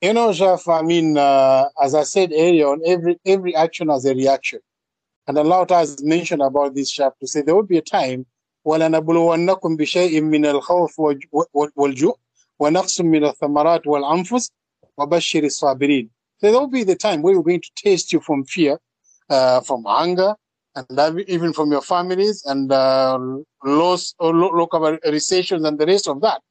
You 0.03 0.13
know, 0.13 0.33
Jeff, 0.35 0.69
I 0.69 0.83
mean, 0.83 1.17
uh, 1.17 1.67
as 1.83 1.95
I 1.95 2.03
said 2.03 2.33
earlier 2.33 2.69
on, 2.69 2.81
every 2.87 3.19
every 3.25 3.55
action 3.55 3.89
has 3.89 4.05
a 4.05 4.15
reaction. 4.15 4.61
And 5.27 5.39
a 5.39 5.43
lot 5.43 5.71
has 5.71 6.03
mentioned 6.03 6.43
about 6.43 6.75
this, 6.75 6.91
Jeff, 6.91 7.19
to 7.21 7.27
say 7.27 7.43
there 7.43 7.55
will 7.55 7.63
be 7.63 7.79
a 7.79 7.83
time 7.83 8.27
ولنبلونكم 8.66 9.76
بشيء 9.76 10.22
من 10.22 10.46
الخوف 10.46 11.02
والجوع 11.76 12.16
ونقص 12.60 13.02
من 13.02 13.26
الثمرات 13.26 13.88
والأنفس 13.88 14.52
وبشر 14.98 15.44
الصابرين. 15.44 16.10
So 16.38 16.52
there 16.52 16.60
will 16.60 16.68
be 16.68 16.84
the 16.84 16.96
time 16.96 17.22
where 17.22 17.36
we're 17.36 17.44
going 17.44 17.62
to 17.62 17.72
taste 17.76 18.12
you 18.12 18.20
from 18.20 18.44
fear, 18.46 18.80
uh, 19.30 19.62
from 19.62 19.84
hunger, 19.86 20.36
and 20.76 21.30
even 21.30 21.54
from 21.54 21.72
your 21.72 21.82
families, 21.82 22.44
and 22.46 22.72
uh, 22.72 23.18
loss 23.64 24.14
or 24.20 24.34
local 24.34 24.98
recessions 25.06 25.64
and 25.66 25.80
the 25.80 25.86
rest 25.86 26.08
of 26.08 26.22
that. 26.22 26.42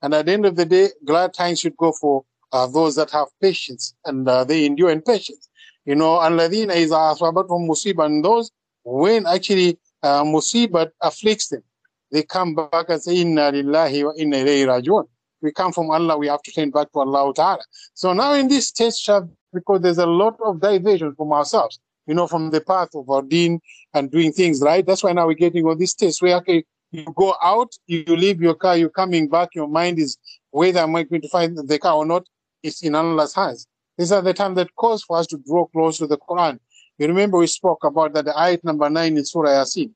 And 0.00 0.14
at 0.14 0.26
the 0.26 0.32
end 0.32 0.46
of 0.46 0.56
the 0.56 0.64
day, 0.64 0.88
glad 1.04 1.34
times 1.34 1.60
should 1.60 1.76
go 1.76 1.92
for 1.92 2.24
uh, 2.52 2.66
those 2.66 2.94
that 2.96 3.10
have 3.10 3.28
patience 3.42 3.94
and 4.04 4.28
uh, 4.28 4.44
they 4.44 4.64
endure 4.64 4.90
in 4.90 5.02
patience. 5.02 5.48
You 5.84 5.96
know, 5.96 6.18
الذين 6.20 6.70
إذا 6.70 7.12
أصابتهم 7.12 7.68
مصيبة 7.68 8.06
and 8.06 8.24
those 8.24 8.50
when 8.84 9.26
actually 9.26 9.78
uh, 10.03 10.23
musibat 10.23 10.91
afflicts 11.01 11.49
them, 11.49 11.63
they 12.11 12.23
come 12.23 12.55
back 12.55 12.89
and 12.89 13.01
say, 13.01 13.17
Inna 13.17 13.51
lillahi 13.51 14.03
wa 14.03 14.11
inna 14.17 14.37
ilayhi. 14.37 15.07
We 15.41 15.51
come 15.51 15.71
from 15.71 15.89
Allah, 15.91 16.17
we 16.17 16.27
have 16.27 16.41
to 16.43 16.51
turn 16.51 16.69
back 16.71 16.91
to 16.91 16.99
Allah 16.99 17.33
Ta'ala. 17.33 17.63
So 17.93 18.13
now 18.13 18.33
in 18.33 18.47
this 18.47 18.71
test, 18.71 19.09
because 19.53 19.81
there's 19.81 19.97
a 19.97 20.05
lot 20.05 20.35
of 20.43 20.59
diversion 20.59 21.15
from 21.15 21.31
ourselves, 21.31 21.79
you 22.07 22.13
know, 22.13 22.27
from 22.27 22.51
the 22.51 22.61
path 22.61 22.89
of 22.93 23.09
our 23.09 23.21
deen 23.21 23.61
and 23.93 24.11
doing 24.11 24.33
things, 24.33 24.61
right? 24.61 24.85
That's 24.85 25.03
why 25.03 25.13
now 25.13 25.27
we're 25.27 25.35
getting 25.35 25.65
all 25.65 25.75
these 25.75 25.93
tests 25.93 26.21
where, 26.21 26.35
okay, 26.37 26.65
you 26.91 27.05
go 27.15 27.35
out, 27.41 27.71
you 27.87 28.03
leave 28.07 28.41
your 28.41 28.55
car, 28.55 28.75
you're 28.75 28.89
coming 28.89 29.29
back, 29.29 29.49
your 29.53 29.67
mind 29.67 29.99
is 29.99 30.17
whether 30.51 30.79
I'm 30.79 30.91
going 30.91 31.21
to 31.21 31.29
find 31.29 31.57
the 31.57 31.79
car 31.79 31.95
or 31.95 32.05
not, 32.05 32.25
it's 32.63 32.83
in 32.83 32.95
Allah's 32.95 33.33
hands. 33.33 33.67
These 33.97 34.11
are 34.11 34.21
the 34.21 34.33
time 34.33 34.55
that 34.55 34.75
calls 34.75 35.03
for 35.03 35.17
us 35.17 35.27
to 35.27 35.37
draw 35.45 35.67
close 35.67 35.97
to 35.99 36.07
the 36.07 36.17
Quran. 36.17 36.59
You 36.98 37.08
remember 37.08 37.38
we 37.38 37.46
spoke 37.46 37.84
about 37.84 38.14
that 38.14 38.26
the 38.26 38.32
ayat 38.32 38.62
number 38.64 38.88
9 38.88 39.16
in 39.16 39.24
Surah 39.24 39.50
Yasin, 39.50 39.90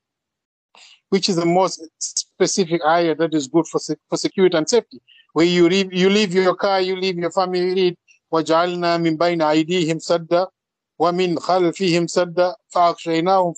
which 1.11 1.29
is 1.29 1.37
the 1.37 1.47
most 1.47 1.81
specific 1.99 2.83
ayat 2.83 3.19
that 3.19 3.35
is 3.35 3.49
good 3.49 3.67
for, 3.67 3.81
for 4.09 4.17
security 4.17 4.57
and 4.57 4.69
safety. 4.69 5.01
Where 5.33 5.47
you 5.47 5.69
leave, 5.69 5.93
you 5.93 6.11
leave 6.11 6.35
your 6.35 6.55
car, 6.55 6.81
you 6.81 6.97
leave 6.97 7.17
your 7.17 7.31
family, 7.31 7.61
you 7.61 7.75
read, 7.75 7.97
وَجَعَلْنَا 8.33 8.99
مِنْ 9.01 9.17
بَيْنَ 9.17 9.43
أَيْدِيهِمْ 9.43 10.01
سَدًّا 10.01 10.49
وَمِنْ 11.01 11.39
خَلْفِهِمْ 11.39 12.07
سَدًّا 12.07 12.55
فَأَغْشَيْنَاهُمْ 12.75 13.55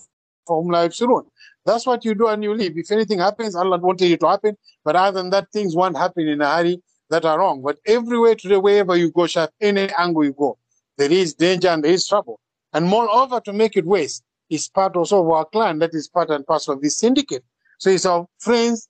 فَهُمْ 0.48 0.70
لَا 0.70 0.84
يَبْصِرُونَ 0.86 1.24
That's 1.64 1.86
what 1.86 2.04
you 2.04 2.14
do 2.14 2.28
and 2.28 2.42
you 2.42 2.54
leave. 2.54 2.76
If 2.76 2.90
anything 2.92 3.18
happens, 3.18 3.56
Allah 3.56 3.78
wanted 3.78 4.10
it 4.10 4.20
to 4.20 4.28
happen. 4.28 4.56
But 4.84 4.96
other 4.96 5.22
than 5.22 5.30
that, 5.30 5.50
things 5.52 5.74
won't 5.74 5.96
happen 5.96 6.28
in 6.28 6.40
a 6.40 6.56
hurry 6.56 6.82
that 7.10 7.24
are 7.24 7.38
wrong. 7.38 7.62
But 7.62 7.78
everywhere 7.86 8.34
today, 8.34 8.56
wherever 8.56 8.96
you 8.96 9.10
go, 9.10 9.26
any 9.60 9.88
angle 9.98 10.24
you 10.24 10.32
go, 10.32 10.58
there 10.96 11.10
is 11.10 11.34
danger 11.34 11.68
and 11.68 11.82
there 11.84 11.92
is 11.92 12.06
trouble. 12.06 12.40
And 12.75 12.87
moreover, 12.87 13.39
to 13.41 13.53
make 13.53 13.75
it 13.75 13.85
worse, 13.85 14.21
is 14.49 14.67
part 14.67 14.95
also 14.95 15.23
of 15.23 15.29
our 15.31 15.45
clan 15.45 15.79
that 15.79 15.95
is 15.95 16.07
part 16.07 16.29
and 16.29 16.45
parcel 16.45 16.75
of 16.75 16.81
this 16.81 16.97
syndicate. 16.97 17.43
So 17.79 17.89
it's 17.89 18.05
our 18.05 18.27
friends 18.37 18.87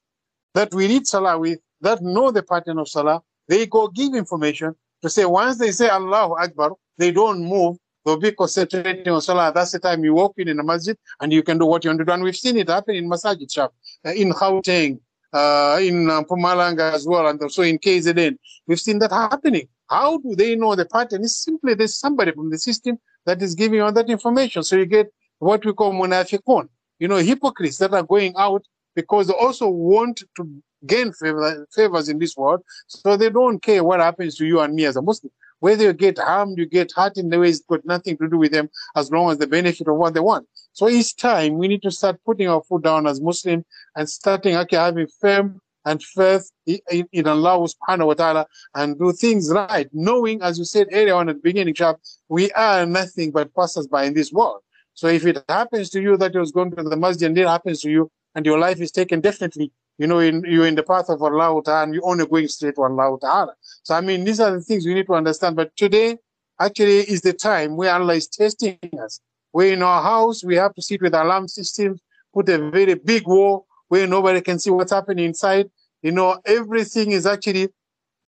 that 0.53 0.73
we 0.73 0.87
read 0.87 1.07
Salah 1.07 1.37
with, 1.39 1.59
that 1.81 2.01
know 2.01 2.31
the 2.31 2.43
pattern 2.43 2.79
of 2.79 2.89
Salah. 2.89 3.21
They 3.47 3.67
go 3.67 3.87
give 3.87 4.15
information 4.15 4.75
to 5.01 5.09
say 5.09 5.25
once 5.25 5.57
they 5.59 5.71
say 5.71 5.87
Allahu 5.87 6.33
Akbar, 6.33 6.71
they 6.97 7.11
don't 7.11 7.43
move 7.43 7.77
they'll 8.05 8.17
be 8.17 8.31
concentrating 8.31 9.11
on 9.11 9.21
Salah. 9.21 9.51
That's 9.53 9.71
the 9.71 9.79
time 9.79 10.03
you 10.03 10.13
walk 10.13 10.33
in 10.37 10.47
in 10.47 10.59
a 10.59 10.63
masjid 10.63 10.97
and 11.19 11.33
you 11.33 11.43
can 11.43 11.57
do 11.57 11.65
what 11.65 11.83
you 11.83 11.89
want 11.89 11.99
to 11.99 12.05
do. 12.05 12.11
And 12.11 12.23
we've 12.23 12.35
seen 12.35 12.57
it 12.57 12.69
happen 12.69 12.95
in 12.95 13.09
Masajid 13.09 13.51
shop, 13.51 13.73
uh, 14.05 14.11
in 14.11 14.31
Gauteng, 14.31 14.99
uh, 15.33 15.79
in 15.81 16.09
uh, 16.09 16.21
Mpumalanga 16.21 16.93
as 16.93 17.05
well, 17.07 17.27
and 17.27 17.41
also 17.41 17.63
in 17.63 17.79
KZN. 17.79 18.37
We've 18.67 18.79
seen 18.79 18.99
that 18.99 19.11
happening. 19.11 19.67
How 19.89 20.17
do 20.19 20.35
they 20.35 20.55
know 20.55 20.75
the 20.75 20.85
pattern? 20.85 21.23
It's 21.23 21.43
simply 21.43 21.73
there's 21.73 21.97
somebody 21.97 22.31
from 22.31 22.49
the 22.49 22.57
system 22.57 22.99
that 23.25 23.41
is 23.41 23.55
giving 23.55 23.79
you 23.79 23.91
that 23.91 24.09
information. 24.09 24.63
So 24.63 24.75
you 24.75 24.85
get 24.85 25.11
what 25.39 25.65
we 25.65 25.73
call 25.73 25.93
munafiqun, 25.93 26.67
you 26.99 27.07
know, 27.07 27.17
hypocrites 27.17 27.77
that 27.79 27.93
are 27.93 28.03
going 28.03 28.33
out 28.37 28.63
because 28.95 29.27
they 29.27 29.33
also 29.33 29.67
want 29.67 30.23
to 30.37 30.49
gain 30.85 31.11
favor, 31.13 31.67
favors 31.73 32.09
in 32.09 32.19
this 32.19 32.37
world. 32.37 32.61
So 32.87 33.17
they 33.17 33.29
don't 33.29 33.61
care 33.61 33.83
what 33.83 33.99
happens 33.99 34.35
to 34.37 34.45
you 34.45 34.59
and 34.61 34.73
me 34.73 34.85
as 34.85 34.95
a 34.95 35.01
Muslim. 35.01 35.31
Whether 35.59 35.85
you 35.85 35.93
get 35.93 36.19
harmed, 36.19 36.57
you 36.57 36.65
get 36.65 36.91
hurt 36.95 37.17
in 37.17 37.29
the 37.29 37.39
way 37.39 37.49
it's 37.49 37.61
got 37.61 37.85
nothing 37.85 38.17
to 38.17 38.29
do 38.29 38.37
with 38.37 38.51
them 38.51 38.69
as 38.95 39.11
long 39.11 39.31
as 39.31 39.37
the 39.37 39.47
benefit 39.47 39.87
of 39.87 39.95
what 39.95 40.13
they 40.13 40.19
want. 40.19 40.47
So 40.73 40.89
each 40.89 41.15
time 41.15 41.57
we 41.57 41.67
need 41.67 41.81
to 41.83 41.91
start 41.91 42.19
putting 42.25 42.47
our 42.47 42.61
foot 42.61 42.83
down 42.83 43.07
as 43.07 43.21
Muslim 43.21 43.65
and 43.95 44.09
starting 44.09 44.55
okay, 44.57 44.75
having 44.75 45.07
firm 45.19 45.61
and 45.85 46.01
faith 46.03 46.51
in, 46.65 47.07
in 47.11 47.27
Allah 47.27 47.67
subhanahu 47.67 48.07
wa 48.07 48.13
ta'ala 48.13 48.47
and 48.73 48.97
do 48.97 49.11
things 49.13 49.51
right, 49.51 49.87
knowing, 49.93 50.41
as 50.41 50.57
you 50.57 50.65
said 50.65 50.87
earlier 50.91 51.15
on 51.15 51.29
at 51.29 51.35
the 51.35 51.41
beginning, 51.41 51.73
Shab, 51.73 51.97
we 52.27 52.51
are 52.51 52.85
nothing 52.85 53.31
but 53.31 53.53
passers 53.53 53.87
by 53.87 54.03
in 54.05 54.13
this 54.13 54.31
world. 54.31 54.61
So 54.93 55.07
if 55.07 55.25
it 55.25 55.43
happens 55.47 55.89
to 55.91 56.01
you 56.01 56.17
that 56.17 56.33
you 56.33 56.39
was 56.39 56.51
going 56.51 56.71
to 56.71 56.83
the 56.83 56.97
masjid 56.97 57.27
and 57.27 57.37
it 57.37 57.47
happens 57.47 57.81
to 57.81 57.89
you 57.89 58.11
and 58.33 58.45
your 58.45 58.57
life 58.57 58.79
is 58.79 58.91
taken 58.91 59.21
definitely, 59.21 59.71
you 59.97 60.07
know, 60.07 60.19
in, 60.19 60.43
you're 60.47 60.67
in 60.67 60.75
the 60.75 60.83
path 60.83 61.09
of 61.09 61.21
Allah 61.21 61.61
Ta'ala 61.63 61.83
and 61.83 61.93
you're 61.93 62.05
only 62.05 62.25
going 62.25 62.47
straight 62.47 62.75
to 62.75 62.83
Allah 62.83 63.17
Ta'ala. 63.19 63.53
So, 63.83 63.93
I 63.93 64.01
mean, 64.01 64.23
these 64.23 64.39
are 64.39 64.51
the 64.51 64.61
things 64.61 64.85
we 64.85 64.93
need 64.93 65.05
to 65.07 65.13
understand. 65.13 65.55
But 65.55 65.75
today, 65.75 66.17
actually, 66.59 66.99
is 66.99 67.21
the 67.21 67.33
time 67.33 67.75
where 67.75 67.93
Allah 67.93 68.15
is 68.15 68.27
testing 68.27 68.79
us. 69.01 69.19
We're 69.53 69.73
in 69.73 69.83
our 69.83 70.01
house, 70.01 70.43
we 70.43 70.55
have 70.55 70.73
to 70.75 70.81
sit 70.81 71.01
with 71.01 71.13
alarm 71.13 71.47
systems, 71.47 72.01
put 72.33 72.49
a 72.49 72.69
very 72.69 72.95
big 72.95 73.25
wall 73.25 73.65
where 73.87 74.07
nobody 74.07 74.41
can 74.41 74.59
see 74.59 74.69
what's 74.69 74.91
happening 74.91 75.25
inside. 75.25 75.69
You 76.05 76.11
know, 76.11 76.39
everything 76.45 77.13
is 77.13 77.25
actually 77.25 77.69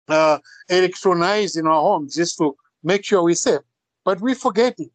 uh, 0.07 0.39
electronized 0.71 1.57
in 1.57 1.67
our 1.67 1.81
homes 1.81 2.15
just 2.15 2.39
to 2.39 2.55
make 2.85 3.05
sure 3.05 3.25
we're 3.25 3.35
safe. 3.35 3.63
But 4.05 4.21
we 4.21 4.35
forget 4.35 4.79
it. 4.79 4.93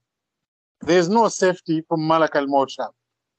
There's 0.79 1.09
no 1.09 1.27
safety 1.27 1.83
from 1.89 2.07
Malak 2.07 2.37
al 2.37 2.47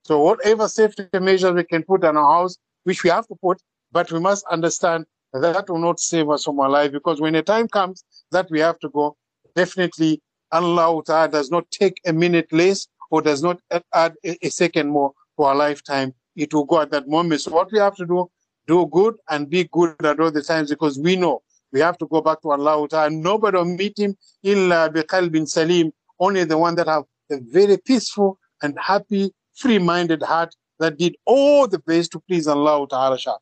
So 0.04 0.22
whatever 0.22 0.68
safety 0.68 1.06
measures 1.18 1.52
we 1.52 1.64
can 1.64 1.82
put 1.84 2.04
on 2.04 2.18
our 2.18 2.30
house, 2.30 2.58
which 2.84 3.02
we 3.02 3.08
have 3.08 3.26
to 3.28 3.34
put, 3.36 3.62
but 3.90 4.12
we 4.12 4.20
must 4.20 4.44
understand 4.50 5.06
that, 5.32 5.70
will 5.70 5.78
not 5.78 6.00
save 6.00 6.28
us 6.28 6.44
from 6.44 6.60
our 6.60 6.68
life 6.68 6.92
because 6.92 7.18
when 7.18 7.32
the 7.32 7.42
time 7.42 7.66
comes 7.66 8.04
that 8.32 8.50
we 8.50 8.60
have 8.60 8.78
to 8.80 8.90
go, 8.90 9.16
definitely 9.56 10.20
Allah 10.52 11.02
does 11.06 11.50
not 11.50 11.70
take 11.70 11.98
a 12.04 12.12
minute 12.12 12.52
less 12.52 12.88
or 13.10 13.22
does 13.22 13.42
not 13.42 13.58
add 13.94 14.16
a, 14.22 14.36
a 14.46 14.50
second 14.50 14.90
more 14.90 15.14
to 15.38 15.44
our 15.44 15.54
lifetime. 15.54 16.12
It 16.36 16.52
will 16.52 16.66
go 16.66 16.82
at 16.82 16.90
that 16.90 17.08
moment. 17.08 17.40
So 17.40 17.52
what 17.52 17.72
we 17.72 17.78
have 17.78 17.96
to 17.96 18.04
do, 18.04 18.30
do 18.70 18.86
good 18.86 19.16
and 19.28 19.50
be 19.50 19.64
good 19.64 19.94
at 20.04 20.20
all 20.20 20.30
the 20.30 20.42
times 20.42 20.70
because 20.70 20.98
we 20.98 21.16
know 21.16 21.42
we 21.72 21.80
have 21.80 21.98
to 21.98 22.06
go 22.06 22.20
back 22.20 22.40
to 22.42 22.50
Allah 22.50 22.88
Ta'ala. 22.88 23.06
And 23.06 23.22
nobody 23.22 23.56
will 23.58 23.64
meet 23.64 23.98
him 23.98 24.16
illa 24.42 24.88
biqalbin 24.94 25.48
salim. 25.48 25.92
Only 26.18 26.44
the 26.44 26.58
one 26.58 26.74
that 26.76 26.86
have 26.86 27.04
a 27.30 27.38
very 27.40 27.76
peaceful 27.78 28.38
and 28.62 28.78
happy, 28.78 29.32
free-minded 29.54 30.22
heart 30.22 30.54
that 30.78 30.98
did 30.98 31.16
all 31.24 31.66
the 31.66 31.78
best 31.78 32.12
to 32.12 32.20
please 32.20 32.46
Allah 32.46 32.86
Ta'ala 32.88 33.18
Shah. 33.18 33.38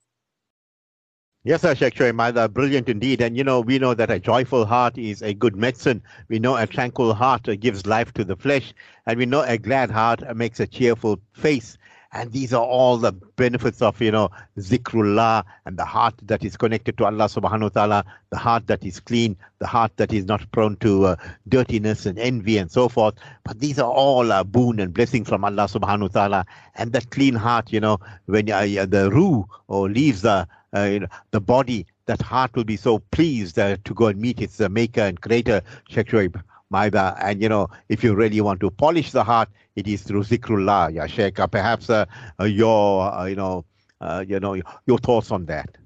Yes, 1.44 1.62
sir, 1.62 1.74
Sheikh 1.74 1.94
Shoaib 1.94 2.52
brilliant 2.52 2.88
indeed. 2.88 3.20
And 3.20 3.36
you 3.36 3.44
know, 3.44 3.60
we 3.60 3.78
know 3.78 3.94
that 3.94 4.10
a 4.10 4.18
joyful 4.18 4.66
heart 4.66 4.98
is 4.98 5.22
a 5.22 5.32
good 5.32 5.56
medicine. 5.56 6.02
We 6.28 6.38
know 6.38 6.56
a 6.56 6.66
tranquil 6.66 7.14
heart 7.14 7.48
gives 7.60 7.86
life 7.86 8.12
to 8.14 8.24
the 8.24 8.36
flesh. 8.36 8.74
And 9.06 9.18
we 9.18 9.26
know 9.26 9.42
a 9.42 9.56
glad 9.56 9.90
heart 9.90 10.20
makes 10.36 10.60
a 10.60 10.66
cheerful 10.66 11.20
face. 11.32 11.78
And 12.18 12.32
these 12.32 12.52
are 12.52 12.64
all 12.64 12.96
the 12.96 13.12
benefits 13.12 13.80
of, 13.80 14.00
you 14.00 14.10
know, 14.10 14.30
zikrullah 14.58 15.44
and 15.66 15.76
the 15.76 15.84
heart 15.84 16.14
that 16.22 16.44
is 16.44 16.56
connected 16.56 16.98
to 16.98 17.04
Allah 17.04 17.26
subhanahu 17.26 17.62
wa 17.62 17.68
ta'ala, 17.68 18.04
the 18.30 18.36
heart 18.36 18.66
that 18.66 18.84
is 18.84 18.98
clean, 18.98 19.36
the 19.60 19.68
heart 19.68 19.92
that 19.98 20.12
is 20.12 20.24
not 20.24 20.50
prone 20.50 20.74
to 20.78 21.06
uh, 21.06 21.16
dirtiness 21.46 22.06
and 22.06 22.18
envy 22.18 22.58
and 22.58 22.72
so 22.72 22.88
forth. 22.88 23.14
But 23.44 23.60
these 23.60 23.78
are 23.78 23.88
all 23.88 24.32
a 24.32 24.42
boon 24.42 24.80
and 24.80 24.92
blessing 24.92 25.24
from 25.24 25.44
Allah 25.44 25.68
subhanahu 25.68 26.00
wa 26.00 26.08
ta'ala. 26.08 26.46
And 26.74 26.92
that 26.92 27.10
clean 27.10 27.36
heart, 27.36 27.72
you 27.72 27.78
know, 27.78 28.00
when 28.26 28.50
uh, 28.50 28.62
the 28.62 29.10
ruh 29.12 29.44
or 29.68 29.88
leaves 29.88 30.22
the, 30.22 30.48
uh, 30.74 30.82
you 30.82 30.98
know, 30.98 31.08
the 31.30 31.40
body, 31.40 31.86
that 32.06 32.20
heart 32.20 32.56
will 32.56 32.64
be 32.64 32.76
so 32.76 32.98
pleased 33.12 33.60
uh, 33.60 33.76
to 33.84 33.94
go 33.94 34.06
and 34.08 34.20
meet 34.20 34.40
its 34.40 34.60
uh, 34.60 34.68
maker 34.68 35.02
and 35.02 35.20
creator, 35.20 35.62
Sheikh 35.88 36.08
Shoaib 36.08 36.42
maida. 36.70 37.16
And, 37.20 37.42
you 37.42 37.48
know, 37.48 37.68
if 37.88 38.04
you 38.04 38.14
really 38.14 38.40
want 38.40 38.60
to 38.60 38.70
polish 38.70 39.12
the 39.12 39.24
heart, 39.24 39.48
it 39.76 39.86
is 39.86 40.02
through 40.02 40.24
zikrullah, 40.24 40.92
ya 40.94 41.06
Sheikh. 41.06 41.36
Perhaps 41.50 41.90
uh, 41.90 42.06
uh, 42.40 42.44
your, 42.44 43.12
uh, 43.12 43.24
you 43.26 43.36
know, 43.36 43.64
uh, 44.00 44.24
you 44.26 44.40
know, 44.40 44.60
your 44.86 44.98
thoughts 44.98 45.30
on 45.30 45.46
that. 45.46 45.76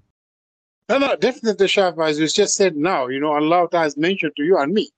No, 0.88 0.98
no, 0.98 1.16
definitely, 1.16 1.66
Shaf, 1.66 2.06
as 2.06 2.18
you 2.18 2.28
just 2.28 2.54
said 2.54 2.76
now, 2.76 3.06
you 3.06 3.20
know, 3.20 3.32
Allah 3.32 3.68
has 3.72 3.96
mentioned 3.96 4.32
to 4.36 4.42
you 4.42 4.58
and 4.58 4.74
me, 4.74 4.90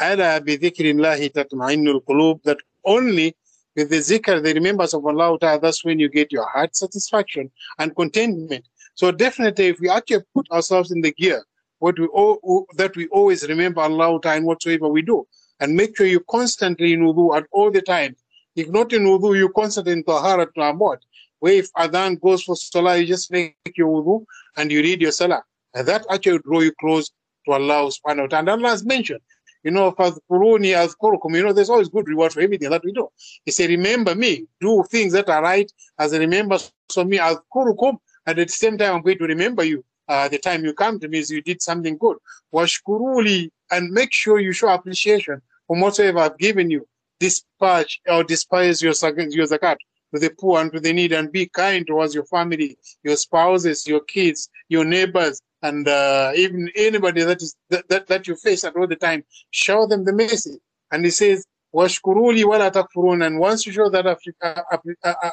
Allah 0.00 0.40
bi 0.40 0.56
dhikrillahi 0.56 1.32
tatma'innul 1.32 2.04
qulub, 2.04 2.42
that 2.44 2.58
only 2.84 3.36
with 3.76 3.90
the 3.90 3.98
zikr, 3.98 4.42
the 4.42 4.54
remembrance 4.54 4.94
of 4.94 5.04
Allah 5.04 5.36
that's 5.40 5.84
when 5.84 5.98
you 5.98 6.08
get 6.08 6.32
your 6.32 6.46
heart 6.48 6.76
satisfaction 6.76 7.50
and 7.78 7.94
contentment. 7.94 8.66
So 8.94 9.10
definitely, 9.10 9.66
if 9.66 9.80
we 9.80 9.90
actually 9.90 10.22
put 10.32 10.48
ourselves 10.50 10.92
in 10.92 11.00
the 11.00 11.12
gear 11.12 11.44
what 11.83 11.97
we 11.97 12.05
all, 12.07 12.67
that 12.75 12.95
we 12.95 13.07
always 13.07 13.47
remember 13.47 13.81
Allah 13.81 14.19
time 14.21 14.43
whatsoever 14.43 14.87
we 14.87 15.01
do. 15.01 15.27
And 15.59 15.75
make 15.75 15.97
sure 15.97 16.05
you 16.05 16.21
constantly 16.29 16.93
in 16.93 17.01
wudu 17.01 17.35
at 17.35 17.45
all 17.51 17.71
the 17.71 17.81
time. 17.81 18.15
If 18.55 18.69
not 18.69 18.93
in 18.93 19.03
wudu, 19.03 19.37
you 19.37 19.49
constantly 19.49 19.93
in 19.93 20.03
tahara 20.03 20.45
to 20.45 20.59
amot. 20.59 20.97
Where 21.39 21.53
if 21.53 21.71
adhan 21.73 22.19
goes 22.19 22.43
for 22.43 22.55
salah, 22.55 22.97
you 22.97 23.05
just 23.05 23.31
make 23.31 23.55
your 23.75 23.89
wudu 23.89 24.25
and 24.57 24.71
you 24.71 24.81
read 24.81 25.01
your 25.01 25.11
salah. 25.11 25.43
And 25.73 25.87
that 25.87 26.05
actually 26.09 26.39
draw 26.39 26.61
you 26.61 26.73
close 26.79 27.11
to 27.45 27.53
Allah 27.53 27.89
subhanahu 27.89 28.21
wa 28.21 28.27
ta'ala. 28.27 28.39
And 28.39 28.49
Allah 28.49 28.69
has 28.69 28.85
mentioned, 28.85 29.21
you 29.63 29.71
know, 29.71 29.91
فَذْكُرُونِي 29.91 30.73
أَذْكُرُكُمْ 30.75 31.35
You 31.35 31.43
know, 31.43 31.53
there's 31.53 31.69
always 31.69 31.89
good 31.89 32.07
reward 32.07 32.33
for 32.33 32.41
everything 32.41 32.69
that 32.69 32.83
we 32.83 32.91
do. 32.91 33.09
He 33.45 33.51
said, 33.51 33.69
remember 33.69 34.15
me, 34.15 34.47
do 34.59 34.83
things 34.89 35.13
that 35.13 35.29
are 35.29 35.43
right 35.43 35.71
as 35.97 36.13
a 36.13 36.19
remember 36.19 36.57
so 36.89 37.03
me, 37.03 37.17
أَذْكُرُكُمْ 37.17 37.97
and 38.29 38.37
at 38.37 38.47
the 38.47 38.53
same 38.53 38.77
time, 38.77 38.95
I'm 38.95 39.01
going 39.01 39.17
to 39.17 39.25
remember 39.25 39.63
you 39.63 39.83
uh, 40.08 40.28
the 40.28 40.38
time 40.38 40.64
you 40.64 40.74
come 40.74 40.98
to 41.00 41.08
me 41.08 41.18
is 41.18 41.30
you 41.30 41.42
did 41.42 41.62
something 41.62 41.96
good. 41.96 42.16
Washkuruli, 42.52 43.50
and 43.70 43.90
make 43.90 44.12
sure 44.12 44.38
you 44.38 44.52
show 44.52 44.68
appreciation 44.68 45.40
for 45.66 45.80
whatever 45.80 46.20
I've 46.20 46.38
given 46.38 46.70
you. 46.70 46.86
Dispatch 47.20 48.00
or 48.08 48.24
despise 48.24 48.82
your, 48.82 48.92
your 48.92 49.46
zakat 49.46 49.76
to 50.14 50.20
the 50.20 50.30
poor 50.38 50.60
and 50.60 50.72
to 50.72 50.80
the 50.80 50.92
needy 50.92 51.14
and 51.14 51.32
be 51.32 51.46
kind 51.46 51.86
towards 51.86 52.14
your 52.14 52.24
family, 52.24 52.76
your 53.02 53.16
spouses, 53.16 53.86
your 53.86 54.00
kids, 54.00 54.48
your 54.68 54.84
neighbors, 54.84 55.40
and 55.62 55.88
uh, 55.88 56.32
even 56.36 56.70
anybody 56.76 57.22
that 57.22 57.40
is 57.40 57.56
that, 57.70 57.88
that, 57.88 58.06
that 58.08 58.28
you 58.28 58.36
face 58.36 58.64
at 58.64 58.76
all 58.76 58.86
the 58.86 58.96
time. 58.96 59.24
Show 59.50 59.86
them 59.86 60.04
the 60.04 60.12
message. 60.12 60.60
And 60.90 61.04
he 61.04 61.10
says, 61.10 61.46
Washkuruli 61.74 62.44
wala 62.44 62.70
takfurun. 62.70 63.26
And 63.26 63.40
once 63.40 63.66
you 63.66 63.72
show 63.72 63.88
that 63.88 64.06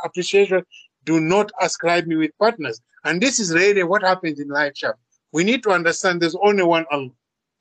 appreciation, 0.04 0.64
do 1.06 1.20
not 1.20 1.52
ascribe 1.62 2.06
me 2.06 2.16
with 2.16 2.38
partners. 2.38 2.82
And 3.04 3.22
this 3.22 3.40
is 3.40 3.54
really 3.54 3.84
what 3.84 4.04
happens 4.04 4.40
in 4.40 4.48
life, 4.48 4.74
chap. 4.76 4.96
We 5.32 5.44
need 5.44 5.64
to 5.64 5.72
understand 5.72 6.22
there's 6.22 6.36
only 6.36 6.64
one 6.64 6.86
Allah. 6.92 7.10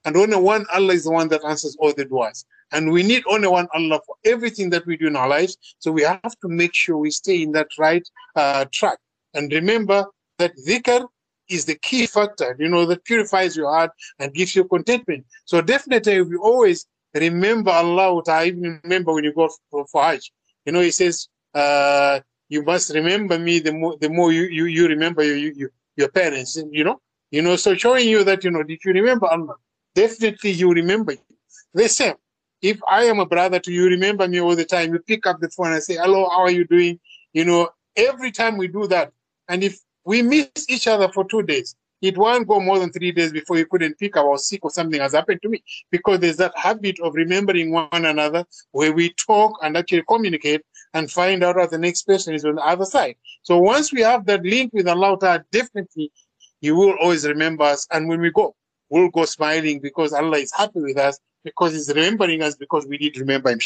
And 0.05 0.17
only 0.17 0.37
one 0.37 0.67
Allah 0.73 0.95
is 0.95 1.05
the 1.05 1.13
one 1.13 1.29
that 1.29 1.45
answers 1.45 1.77
all 1.79 1.93
the 1.93 2.07
du'as. 2.07 2.45
And 2.73 2.91
we 2.91 3.03
need 3.03 3.23
only 3.29 3.49
one 3.49 3.69
Allah 3.75 4.01
for 4.07 4.17
everything 4.25 4.71
that 4.71 4.87
we 4.87 4.97
do 4.97 5.09
in 5.09 5.17
our 5.17 5.29
lives. 5.29 5.57
So 5.79 5.91
we 5.93 6.03
have 6.03 6.39
to 6.41 6.49
make 6.49 6.75
sure 6.75 6.97
we 6.97 7.11
stay 7.11 7.43
in 7.43 7.53
that 7.53 7.69
right 7.79 8.07
uh, 8.37 8.65
track. 8.73 8.99
And 9.35 9.53
remember 9.53 10.07
that 10.39 10.53
dhikr 10.67 11.07
is 11.49 11.65
the 11.65 11.75
key 11.75 12.07
factor, 12.07 12.57
you 12.59 12.69
know, 12.69 12.87
that 12.87 13.05
purifies 13.05 13.57
your 13.57 13.71
heart 13.71 13.91
and 14.19 14.33
gives 14.33 14.55
you 14.55 14.65
contentment. 14.65 15.27
So 15.45 15.61
definitely 15.61 16.23
we 16.23 16.37
always 16.37 16.87
remember 17.15 17.71
Allah, 17.71 18.23
I 18.29 18.47
even 18.47 18.81
remember 18.85 19.13
when 19.13 19.25
you 19.25 19.35
go 19.35 19.51
for, 19.71 19.87
for 19.87 20.03
Hajj. 20.03 20.33
You 20.65 20.73
know, 20.73 20.81
he 20.81 20.93
says, 20.93 21.29
uh, 21.55 22.21
you 22.51 22.63
must 22.63 22.93
remember 22.93 23.39
me 23.39 23.61
the 23.61 23.73
more 23.73 23.97
the 23.99 24.11
more 24.11 24.33
you 24.33 24.43
you, 24.43 24.67
you 24.67 24.87
remember 24.89 25.23
your 25.23 25.37
you, 25.37 25.71
your 25.97 26.09
parents 26.09 26.59
you 26.71 26.85
know? 26.85 27.01
You 27.31 27.43
know 27.43 27.57
so 27.57 27.75
showing 27.75 28.09
you 28.09 28.25
that 28.25 28.45
you 28.45 28.51
know 28.51 28.63
did 28.63 28.81
you 28.85 28.93
remember? 28.93 29.27
Allah 29.27 29.55
definitely 29.95 30.51
you 30.51 30.71
remember. 30.71 31.15
The 31.73 31.89
same. 31.89 32.15
If 32.61 32.79
i 32.87 33.05
am 33.05 33.21
a 33.21 33.27
brother 33.27 33.59
to 33.61 33.73
you 33.73 33.87
remember 33.87 34.29
me 34.29 34.41
all 34.41 34.55
the 34.55 34.67
time. 34.67 34.93
You 34.93 34.99
pick 34.99 35.27
up 35.27 35.41
the 35.41 35.49
phone 35.49 35.73
and 35.73 35.83
say 35.83 35.95
hello 35.95 36.29
how 36.29 36.43
are 36.43 36.51
you 36.51 36.67
doing? 36.67 37.01
You 37.33 37.45
know 37.47 37.71
every 37.97 38.33
time 38.33 38.57
we 38.57 38.69
do 38.69 38.87
that 38.89 39.13
and 39.49 39.65
if 39.65 39.79
we 40.05 40.23
miss 40.23 40.49
each 40.69 40.87
other 40.87 41.09
for 41.13 41.25
two 41.25 41.43
days 41.43 41.75
it 42.01 42.17
won't 42.17 42.49
go 42.49 42.61
more 42.61 42.79
than 42.79 42.91
three 42.91 43.13
days 43.13 43.33
before 43.33 43.59
you 43.59 43.67
couldn't 43.67 43.99
pick 43.99 44.17
up 44.17 44.25
or 44.25 44.39
sick 44.39 44.65
or 44.65 44.71
something 44.71 45.01
has 45.01 45.13
happened 45.13 45.43
to 45.43 45.49
me. 45.49 45.63
Because 45.91 46.21
there's 46.21 46.39
that 46.39 46.57
habit 46.57 46.99
of 47.01 47.15
remembering 47.15 47.73
one 47.73 47.89
another 47.93 48.45
where 48.73 48.93
we 48.93 49.13
talk 49.15 49.59
and 49.63 49.77
actually 49.77 50.05
communicate 50.09 50.63
and 50.95 51.11
find 51.11 51.43
out 51.45 51.57
what 51.57 51.71
the 51.71 51.79
next 51.79 52.03
person 52.03 52.35
is 52.35 52.45
on 52.45 52.57
the 52.57 52.65
other 52.65 52.85
side. 52.85 53.17
So 53.43 53.59
once 53.59 53.93
we 53.93 54.01
have 54.03 54.27
that 54.27 54.43
link 54.43 54.73
with 54.73 54.89
Allah 54.89 55.17
Ta'ala, 55.19 55.45
definitely 55.53 56.11
He 56.61 56.71
will 56.71 56.97
always 57.01 57.27
remember 57.27 57.65
us. 57.65 57.87
And 57.91 58.09
when 58.09 58.21
we 58.21 58.31
go, 58.31 58.55
we'll 58.91 59.09
go 59.09 59.25
smiling 59.25 59.81
because 59.81 60.13
Allah 60.13 60.39
is 60.39 60.53
happy 60.53 60.81
with 60.81 60.99
us 60.99 61.19
because 61.45 61.73
he's 61.73 61.89
remembering 61.89 62.43
us 62.43 62.55
because 62.57 62.87
we 62.87 62.99
did 62.99 63.17
remember 63.19 63.51
him. 63.51 63.59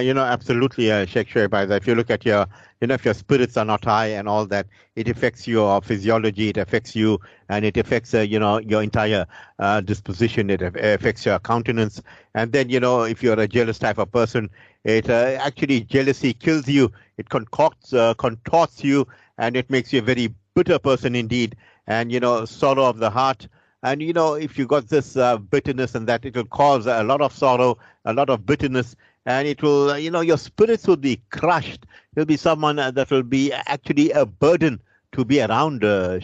You 0.00 0.14
know, 0.14 0.22
absolutely, 0.22 0.92
uh, 0.92 1.06
Sheikh 1.06 1.28
Shoaib. 1.28 1.76
If 1.76 1.88
you 1.88 1.96
look 1.96 2.08
at 2.08 2.24
your, 2.24 2.46
you 2.80 2.86
know, 2.86 2.94
if 2.94 3.04
your 3.04 3.14
spirits 3.14 3.56
are 3.56 3.64
not 3.64 3.84
high 3.84 4.06
and 4.06 4.28
all 4.28 4.46
that, 4.46 4.68
it 4.94 5.08
affects 5.08 5.48
your 5.48 5.82
physiology, 5.82 6.50
it 6.50 6.56
affects 6.56 6.94
you, 6.94 7.18
and 7.48 7.64
it 7.64 7.76
affects, 7.76 8.14
uh, 8.14 8.20
you 8.20 8.38
know, 8.38 8.60
your 8.60 8.80
entire 8.80 9.26
uh, 9.58 9.80
disposition. 9.80 10.50
It 10.50 10.62
affects 10.62 11.26
your 11.26 11.40
countenance. 11.40 12.00
And 12.36 12.52
then, 12.52 12.68
you 12.68 12.78
know, 12.78 13.02
if 13.02 13.24
you're 13.24 13.40
a 13.40 13.48
jealous 13.48 13.80
type 13.80 13.98
of 13.98 14.12
person, 14.12 14.50
it 14.84 15.08
uh, 15.08 15.38
actually 15.40 15.80
jealousy 15.82 16.32
kills 16.32 16.68
you. 16.68 16.90
It 17.16 17.28
concocts, 17.28 17.92
uh, 17.92 18.14
contorts 18.14 18.84
you, 18.84 19.06
and 19.38 19.56
it 19.56 19.68
makes 19.70 19.92
you 19.92 19.98
a 19.98 20.02
very 20.02 20.32
bitter 20.54 20.78
person 20.78 21.14
indeed. 21.14 21.56
And 21.86 22.12
you 22.12 22.20
know, 22.20 22.44
sorrow 22.44 22.84
of 22.84 22.98
the 22.98 23.10
heart. 23.10 23.48
And 23.82 24.02
you 24.02 24.12
know, 24.12 24.34
if 24.34 24.58
you 24.58 24.66
got 24.66 24.88
this 24.88 25.16
uh, 25.16 25.38
bitterness 25.38 25.94
and 25.94 26.06
that, 26.08 26.24
it 26.24 26.34
will 26.36 26.44
cause 26.44 26.86
a 26.86 27.02
lot 27.02 27.20
of 27.20 27.32
sorrow, 27.32 27.78
a 28.04 28.12
lot 28.12 28.28
of 28.30 28.44
bitterness, 28.44 28.96
and 29.26 29.46
it 29.46 29.62
will, 29.62 29.98
you 29.98 30.10
know, 30.10 30.20
your 30.20 30.38
spirits 30.38 30.86
will 30.86 30.96
be 30.96 31.20
crushed. 31.30 31.86
You'll 32.16 32.24
be 32.24 32.36
someone 32.36 32.76
that 32.76 33.10
will 33.10 33.22
be 33.22 33.52
actually 33.52 34.10
a 34.12 34.26
burden 34.26 34.80
to 35.12 35.24
be 35.24 35.40
around 35.40 35.84
uh, 35.84 36.18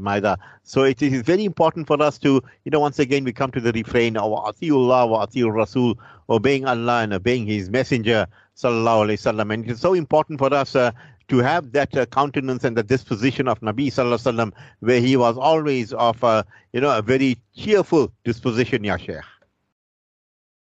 Maida. 0.00 0.38
So 0.62 0.84
it 0.84 1.02
is 1.02 1.22
very 1.22 1.44
important 1.44 1.86
for 1.86 2.00
us 2.02 2.18
to, 2.18 2.42
you 2.64 2.70
know, 2.70 2.80
once 2.80 2.98
again, 2.98 3.24
we 3.24 3.32
come 3.32 3.50
to 3.52 3.60
the 3.60 3.72
refrain 3.72 4.16
of 4.16 4.32
Atiullah 4.32 5.08
wa 5.08 5.26
Atiur 5.26 5.54
Rasul, 5.54 5.98
obeying 6.30 6.64
Allah 6.64 7.02
and 7.02 7.12
obeying 7.12 7.46
His 7.46 7.68
Messenger, 7.68 8.26
Sallallahu 8.56 9.06
Alaihi 9.06 9.20
Wasallam. 9.20 9.52
And 9.52 9.70
it's 9.70 9.80
so 9.80 9.94
important 9.94 10.38
for 10.38 10.54
us 10.54 10.76
uh, 10.76 10.92
to 11.28 11.38
have 11.38 11.72
that 11.72 11.96
uh, 11.96 12.06
countenance 12.06 12.64
and 12.64 12.76
the 12.76 12.82
disposition 12.82 13.48
of 13.48 13.60
Nabi 13.60 13.88
Sallallahu 13.88 14.22
Alaihi 14.22 14.34
Wasallam, 14.34 14.52
where 14.80 15.00
he 15.00 15.16
was 15.16 15.36
always 15.36 15.92
of, 15.92 16.22
uh, 16.22 16.42
you 16.72 16.80
know, 16.80 16.96
a 16.96 17.02
very 17.02 17.38
cheerful 17.56 18.12
disposition, 18.24 18.84
Ya 18.84 18.96
Sheikh. 18.96 19.24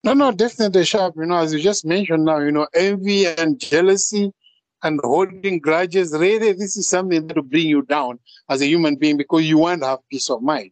No, 0.04 0.14
no, 0.14 0.32
definitely 0.32 0.84
sharp. 0.86 1.16
You 1.16 1.28
know, 1.28 1.38
as 1.38 1.54
you 1.54 1.60
just 1.60 1.86
mentioned 1.86 2.26
now, 2.26 2.40
you 2.40 2.52
know, 2.52 2.68
envy 2.74 3.28
and 3.28 3.60
jealousy 3.60 4.34
and 4.82 5.00
holding 5.04 5.60
grudges, 5.60 6.12
really, 6.12 6.54
this 6.54 6.76
is 6.76 6.90
something 6.90 7.28
that 7.28 7.36
will 7.36 7.44
bring 7.44 7.68
you 7.68 7.84
down 7.84 8.18
as 8.50 8.62
a 8.62 8.66
human 8.68 8.96
being 8.96 9.18
because 9.18 9.44
you 9.44 9.60
want 9.60 9.82
to 9.82 9.88
have 9.88 10.00
peace 10.10 10.30
of 10.32 10.42
mind. 10.42 10.72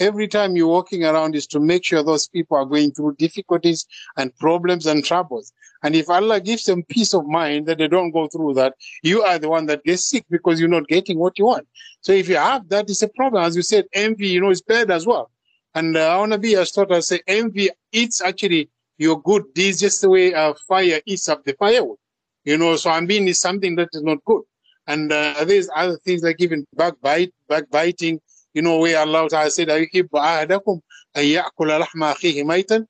Every 0.00 0.28
time 0.28 0.56
you're 0.56 0.66
walking 0.66 1.04
around 1.04 1.34
is 1.34 1.46
to 1.48 1.60
make 1.60 1.84
sure 1.84 2.02
those 2.02 2.26
people 2.26 2.56
are 2.56 2.64
going 2.64 2.92
through 2.92 3.16
difficulties 3.16 3.86
and 4.16 4.36
problems 4.38 4.86
and 4.86 5.04
troubles. 5.04 5.52
And 5.82 5.94
if 5.94 6.08
Allah 6.08 6.40
gives 6.40 6.64
them 6.64 6.82
peace 6.84 7.14
of 7.14 7.26
mind 7.26 7.66
that 7.66 7.78
they 7.78 7.88
don't 7.88 8.10
go 8.10 8.26
through 8.26 8.54
that, 8.54 8.74
you 9.02 9.22
are 9.22 9.38
the 9.38 9.50
one 9.50 9.66
that 9.66 9.84
gets 9.84 10.06
sick 10.06 10.24
because 10.30 10.58
you're 10.58 10.68
not 10.68 10.88
getting 10.88 11.18
what 11.18 11.38
you 11.38 11.44
want. 11.44 11.68
So 12.00 12.12
if 12.12 12.28
you 12.28 12.36
have 12.36 12.68
that, 12.70 12.88
it's 12.88 13.02
a 13.02 13.08
problem. 13.08 13.44
As 13.44 13.56
you 13.56 13.62
said, 13.62 13.86
envy, 13.92 14.28
you 14.28 14.40
know, 14.40 14.50
is 14.50 14.62
bad 14.62 14.90
as 14.90 15.06
well. 15.06 15.30
And 15.74 15.96
uh, 15.96 16.18
our 16.18 16.26
Nabi 16.26 16.56
has 16.56 16.72
taught 16.72 16.90
us, 16.90 17.08
say, 17.08 17.20
envy 17.26 17.70
eats 17.92 18.20
actually 18.20 18.70
your 18.98 19.20
good 19.22 19.44
deeds 19.54 19.80
just 19.80 20.00
the 20.00 20.10
way 20.10 20.34
uh, 20.34 20.54
fire 20.66 21.00
eats 21.06 21.28
up 21.28 21.44
the 21.44 21.54
firewood. 21.54 21.98
You 22.44 22.58
know, 22.58 22.76
so 22.76 22.90
envy 22.90 23.28
is 23.28 23.38
something 23.38 23.76
that 23.76 23.88
is 23.92 24.02
not 24.02 24.24
good. 24.24 24.42
And 24.86 25.12
uh, 25.12 25.44
there's 25.44 25.68
other 25.74 25.98
things 25.98 26.22
like 26.22 26.36
even 26.40 26.66
backbite, 26.74 27.32
backbiting, 27.48 28.20
you 28.53 28.61
know, 28.61 28.79
where 28.79 28.99
Allah 28.99 29.27
Ta'ala 29.29 29.51
said, 29.51 29.67
أَيُحِبُّ 29.67 30.09
أَحَدَكُمْ 30.09 30.81
أَن 31.17 31.23
يَأْكُلَ 31.23 31.83
لَحْمَ 31.83 32.13
أَخِيهِ 32.13 32.43
مَيْتًا 32.43 32.85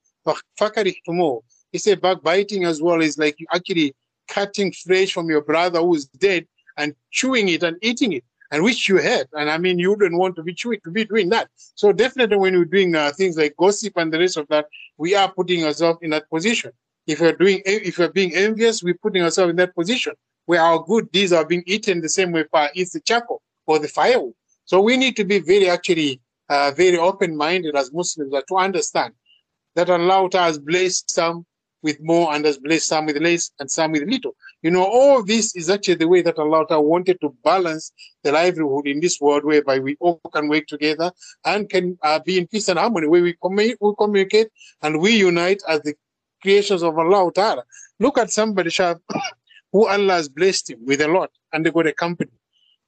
فَكَرِهْتُمُوهُ 0.60 1.42
He 1.72 1.78
said 1.78 2.02
backbiting 2.02 2.66
as 2.66 2.82
well 2.82 3.02
is 3.02 3.18
like 3.18 3.38
actually 3.54 3.96
cutting 4.28 4.72
flesh 4.72 5.14
from 5.14 5.30
your 5.30 5.42
brother 5.42 5.80
who 5.80 5.96
is 5.96 6.06
dead 6.06 6.46
and 6.78 6.94
chewing 7.12 7.50
it 7.50 7.64
and 7.64 7.78
eating 7.82 8.14
it, 8.14 8.24
and 8.52 8.64
which 8.64 8.90
you 8.90 8.98
had. 8.98 9.28
And 9.34 9.50
I 9.50 9.58
mean, 9.58 9.80
you 9.80 9.96
don't 9.96 10.18
want 10.18 10.36
to 10.36 10.44
be 10.44 10.54
chewing, 10.54 10.80
to 10.84 10.92
be 10.92 11.06
doing 11.06 11.30
that. 11.30 11.50
So 11.76 11.92
definitely 11.92 12.38
when 12.38 12.58
we're 12.58 12.66
doing 12.66 12.96
uh, 12.96 13.12
things 13.12 13.38
like 13.38 13.56
gossip 13.58 13.94
and 13.98 14.14
the 14.14 14.20
rest 14.20 14.38
of 14.38 14.48
that, 14.50 14.68
we 14.98 15.16
are 15.16 15.32
putting 15.32 15.64
ourselves 15.64 16.00
in 16.02 16.12
that 16.12 16.30
position. 16.30 16.72
If 17.08 17.22
we're 17.22 17.34
doing, 17.34 17.62
if 17.66 17.98
we're 17.98 18.12
being 18.12 18.36
envious, 18.36 18.84
we're 18.84 18.96
putting 18.96 19.22
ourselves 19.22 19.52
in 19.52 19.56
that 19.58 19.76
position 19.76 20.14
where 20.46 20.62
our 20.62 20.84
good 20.84 21.12
deeds 21.12 21.34
are 21.34 21.46
being 21.46 21.64
eaten 21.66 22.02
the 22.02 22.10
same 22.10 22.32
way 22.32 22.44
fire 22.52 22.70
eats 22.74 22.94
the 22.94 23.00
charcoal 23.00 23.42
or 23.66 23.80
the 23.80 23.88
firewood. 23.88 24.34
So 24.71 24.81
we 24.81 24.97
need 24.97 25.17
to 25.17 25.25
be 25.25 25.41
very 25.41 25.69
actually 25.69 26.21
uh, 26.49 26.71
very 26.71 26.97
open-minded 26.97 27.75
as 27.75 27.93
Muslims 27.93 28.33
to 28.33 28.57
understand 28.57 29.15
that 29.75 29.91
Allah 29.91 30.29
has 30.35 30.61
blessed 30.61 31.11
some 31.11 31.45
with 31.83 31.99
more 32.01 32.33
and 32.33 32.45
has 32.45 32.57
blessed 32.57 32.87
some 32.87 33.07
with 33.07 33.17
less 33.17 33.51
and 33.59 33.69
some 33.69 33.91
with 33.91 34.05
little. 34.05 34.37
You 34.63 34.71
know, 34.71 34.85
all 34.85 35.25
this 35.25 35.57
is 35.57 35.71
actually 35.71 35.97
the 35.97 36.07
way 36.07 36.23
that 36.23 36.39
Allah 36.39 36.81
wanted 36.81 37.21
to 37.21 37.35
balance 37.43 37.91
the 38.23 38.31
livelihood 38.31 38.87
in 38.87 39.01
this 39.01 39.21
world 39.21 39.45
whereby 39.45 39.81
we 39.81 39.97
all 39.99 40.21
can 40.33 40.47
work 40.47 40.69
together 40.69 41.11
and 41.45 41.69
can 41.69 41.99
uh, 42.05 42.21
be 42.21 42.39
in 42.39 42.47
peace 42.47 42.69
and 42.69 42.79
harmony, 42.79 43.09
where 43.09 43.25
we, 43.25 43.35
commu- 43.43 43.75
we 43.81 43.95
communicate 43.99 44.51
and 44.83 45.01
we 45.01 45.17
unite 45.17 45.65
as 45.67 45.81
the 45.81 45.95
creations 46.43 46.85
of 46.85 46.97
Allah. 46.97 47.33
Look 47.99 48.19
at 48.19 48.31
somebody 48.31 48.71
who 49.73 49.89
Allah 49.89 50.13
has 50.13 50.29
blessed 50.29 50.71
him 50.71 50.87
with 50.87 51.01
a 51.01 51.09
lot 51.09 51.33
and 51.53 51.67
they 51.67 51.73
got 51.73 51.89
a 51.89 51.93
company. 51.93 52.31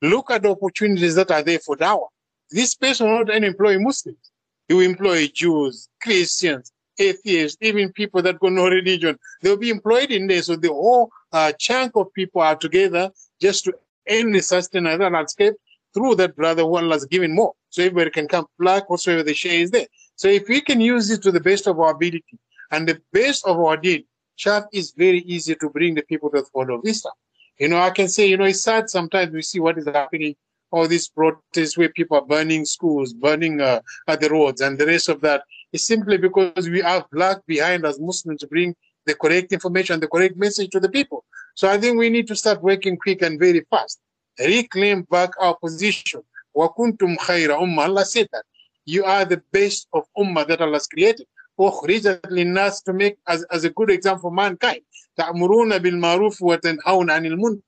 Look 0.02 0.32
at 0.32 0.42
the 0.42 0.50
opportunities 0.50 1.14
that 1.14 1.30
are 1.30 1.42
there 1.42 1.60
for 1.60 1.76
dawah. 1.76 2.08
This 2.50 2.74
person 2.74 3.06
will 3.08 3.18
not 3.18 3.30
only 3.34 3.46
employ 3.46 3.78
Muslims. 3.78 4.32
He 4.68 4.74
will 4.74 4.82
employ 4.82 5.28
Jews, 5.28 5.88
Christians, 6.02 6.72
atheists, 6.98 7.56
even 7.60 7.92
people 7.92 8.20
that 8.22 8.40
got 8.40 8.52
no 8.52 8.68
religion. 8.68 9.18
They'll 9.40 9.56
be 9.56 9.70
employed 9.70 10.10
in 10.10 10.26
there. 10.26 10.42
So 10.42 10.56
the 10.56 10.68
whole 10.68 11.10
uh, 11.32 11.52
chunk 11.58 11.92
of 11.96 12.12
people 12.14 12.42
are 12.42 12.56
together 12.56 13.10
just 13.40 13.64
to 13.64 13.74
end 14.06 14.34
the 14.34 14.40
sustenance 14.42 15.00
and 15.00 15.16
escape 15.16 15.54
through 15.94 16.16
that 16.16 16.34
brother 16.34 16.62
who 16.62 16.76
Allah 16.76 16.94
has 16.94 17.04
given 17.04 17.34
more. 17.34 17.54
So 17.70 17.82
everybody 17.82 18.10
can 18.10 18.26
come 18.26 18.46
black 18.58 18.90
whatsoever 18.90 19.22
the 19.22 19.34
share 19.34 19.60
is 19.60 19.70
there. 19.70 19.86
So 20.16 20.28
if 20.28 20.48
we 20.48 20.60
can 20.60 20.80
use 20.80 21.10
it 21.10 21.22
to 21.22 21.32
the 21.32 21.40
best 21.40 21.66
of 21.66 21.78
our 21.78 21.92
ability 21.92 22.38
and 22.70 22.88
the 22.88 23.00
best 23.12 23.46
of 23.46 23.58
our 23.58 23.76
deed, 23.76 24.04
Shaf 24.38 24.66
is 24.72 24.92
very 24.96 25.20
easy 25.20 25.54
to 25.56 25.68
bring 25.70 25.94
the 25.94 26.02
people 26.02 26.30
to 26.30 26.40
the 26.40 26.46
fold 26.46 26.70
of 26.70 26.80
Islam. 26.84 27.14
You 27.58 27.68
know, 27.68 27.78
I 27.78 27.90
can 27.90 28.08
say, 28.08 28.26
you 28.26 28.36
know, 28.36 28.44
it's 28.44 28.62
sad 28.62 28.90
sometimes 28.90 29.32
we 29.32 29.42
see 29.42 29.60
what 29.60 29.78
is 29.78 29.86
happening, 29.86 30.34
all 30.70 30.88
these 30.88 31.08
protests 31.08 31.76
where 31.76 31.90
people 31.90 32.16
are 32.16 32.24
burning 32.24 32.64
schools, 32.64 33.12
burning 33.12 33.60
uh, 33.60 33.80
the 34.06 34.28
roads, 34.30 34.60
and 34.60 34.78
the 34.78 34.86
rest 34.86 35.08
of 35.08 35.20
that 35.20 35.44
is 35.72 35.86
simply 35.86 36.16
because 36.18 36.68
we 36.68 36.82
are 36.82 37.06
lagged 37.12 37.46
behind 37.46 37.84
as 37.84 38.00
Muslims 38.00 38.40
to 38.40 38.46
bring 38.46 38.74
the 39.06 39.14
correct 39.14 39.52
information, 39.52 40.00
the 40.00 40.08
correct 40.08 40.36
message 40.36 40.70
to 40.70 40.80
the 40.80 40.88
people. 40.88 41.24
So 41.54 41.68
I 41.68 41.78
think 41.78 41.98
we 41.98 42.08
need 42.08 42.26
to 42.28 42.36
start 42.36 42.62
working 42.62 42.96
quick 42.96 43.22
and 43.22 43.38
very 43.38 43.64
fast. 43.70 44.00
Reclaim 44.38 45.02
back 45.02 45.30
our 45.40 45.56
position. 45.56 46.22
Wakuntum 46.56 47.16
khaira 47.18 47.60
ummah. 47.60 47.88
Allah 47.88 48.04
said 48.04 48.28
that. 48.32 48.44
You 48.84 49.04
are 49.04 49.24
the 49.24 49.42
best 49.52 49.86
of 49.92 50.04
ummah 50.16 50.46
that 50.48 50.60
Allah 50.60 50.74
has 50.74 50.86
created. 50.86 51.26
أخرجت 51.59 52.21
للناس 52.31 52.83
to 52.83 52.93
make 52.93 53.17
as, 53.27 53.43
as 53.51 53.63
a 53.63 53.69
good 53.69 53.89
example 53.89 54.29
for 54.29 54.31
mankind. 54.31 54.81
تأمرون 55.17 55.77
بالمعروف 55.77 56.41
وتنهون 56.41 57.09
عن 57.09 57.25
المنكر 57.25 57.61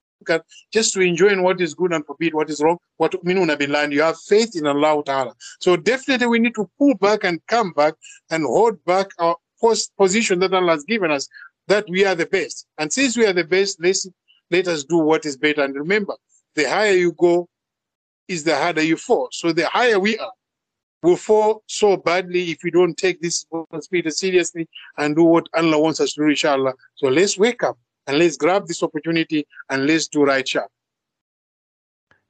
just 0.70 0.92
to 0.92 1.00
enjoy 1.00 1.40
what 1.40 1.60
is 1.60 1.74
good 1.74 1.92
and 1.92 2.04
forbid 2.06 2.34
what 2.34 2.50
is 2.50 2.60
wrong 2.60 2.78
وتؤمنون 3.00 3.54
بالله 3.54 3.84
and 3.84 3.92
you 3.92 4.02
have 4.02 4.18
faith 4.20 4.54
in 4.54 4.66
Allah 4.66 5.02
Ta'ala 5.04 5.34
so 5.60 5.76
definitely 5.76 6.26
we 6.26 6.38
need 6.38 6.54
to 6.54 6.68
pull 6.78 6.94
back 6.94 7.24
and 7.24 7.40
come 7.46 7.72
back 7.72 7.94
and 8.30 8.44
hold 8.44 8.84
back 8.84 9.08
our 9.18 9.36
post 9.60 9.92
position 9.96 10.38
that 10.38 10.54
Allah 10.54 10.72
has 10.72 10.84
given 10.84 11.10
us 11.10 11.28
that 11.68 11.84
we 11.88 12.04
are 12.04 12.14
the 12.14 12.26
best 12.26 12.66
and 12.78 12.92
since 12.92 13.16
we 13.16 13.26
are 13.26 13.32
the 13.32 13.44
best 13.44 13.78
let's, 13.82 14.06
let 14.50 14.68
us 14.68 14.84
do 14.84 14.98
what 14.98 15.24
is 15.24 15.36
better 15.36 15.62
and 15.62 15.74
remember 15.74 16.14
the 16.54 16.68
higher 16.68 16.92
you 16.92 17.12
go 17.12 17.48
is 18.28 18.44
the 18.44 18.56
harder 18.56 18.82
you 18.82 18.96
fall 18.96 19.28
so 19.32 19.52
the 19.52 19.66
higher 19.66 19.98
we 19.98 20.18
are 20.18 20.32
will 21.05 21.15
fall 21.15 21.63
so 21.67 21.97
badly 21.97 22.51
if 22.51 22.57
we 22.63 22.71
don't 22.71 22.97
take 22.97 23.21
this 23.21 23.45
responsibility 23.51 24.09
seriously 24.09 24.67
and 24.97 25.15
do 25.15 25.23
what 25.23 25.47
Allah 25.55 25.79
wants 25.79 25.99
us 25.99 26.13
to 26.13 26.21
do, 26.21 26.29
inshallah. 26.29 26.73
So 26.95 27.07
let's 27.07 27.37
wake 27.37 27.63
up 27.63 27.77
and 28.07 28.17
let's 28.17 28.37
grab 28.37 28.67
this 28.67 28.83
opportunity 28.83 29.47
and 29.69 29.85
let's 29.85 30.07
do 30.07 30.23
right 30.23 30.47
sharp. 30.47 30.71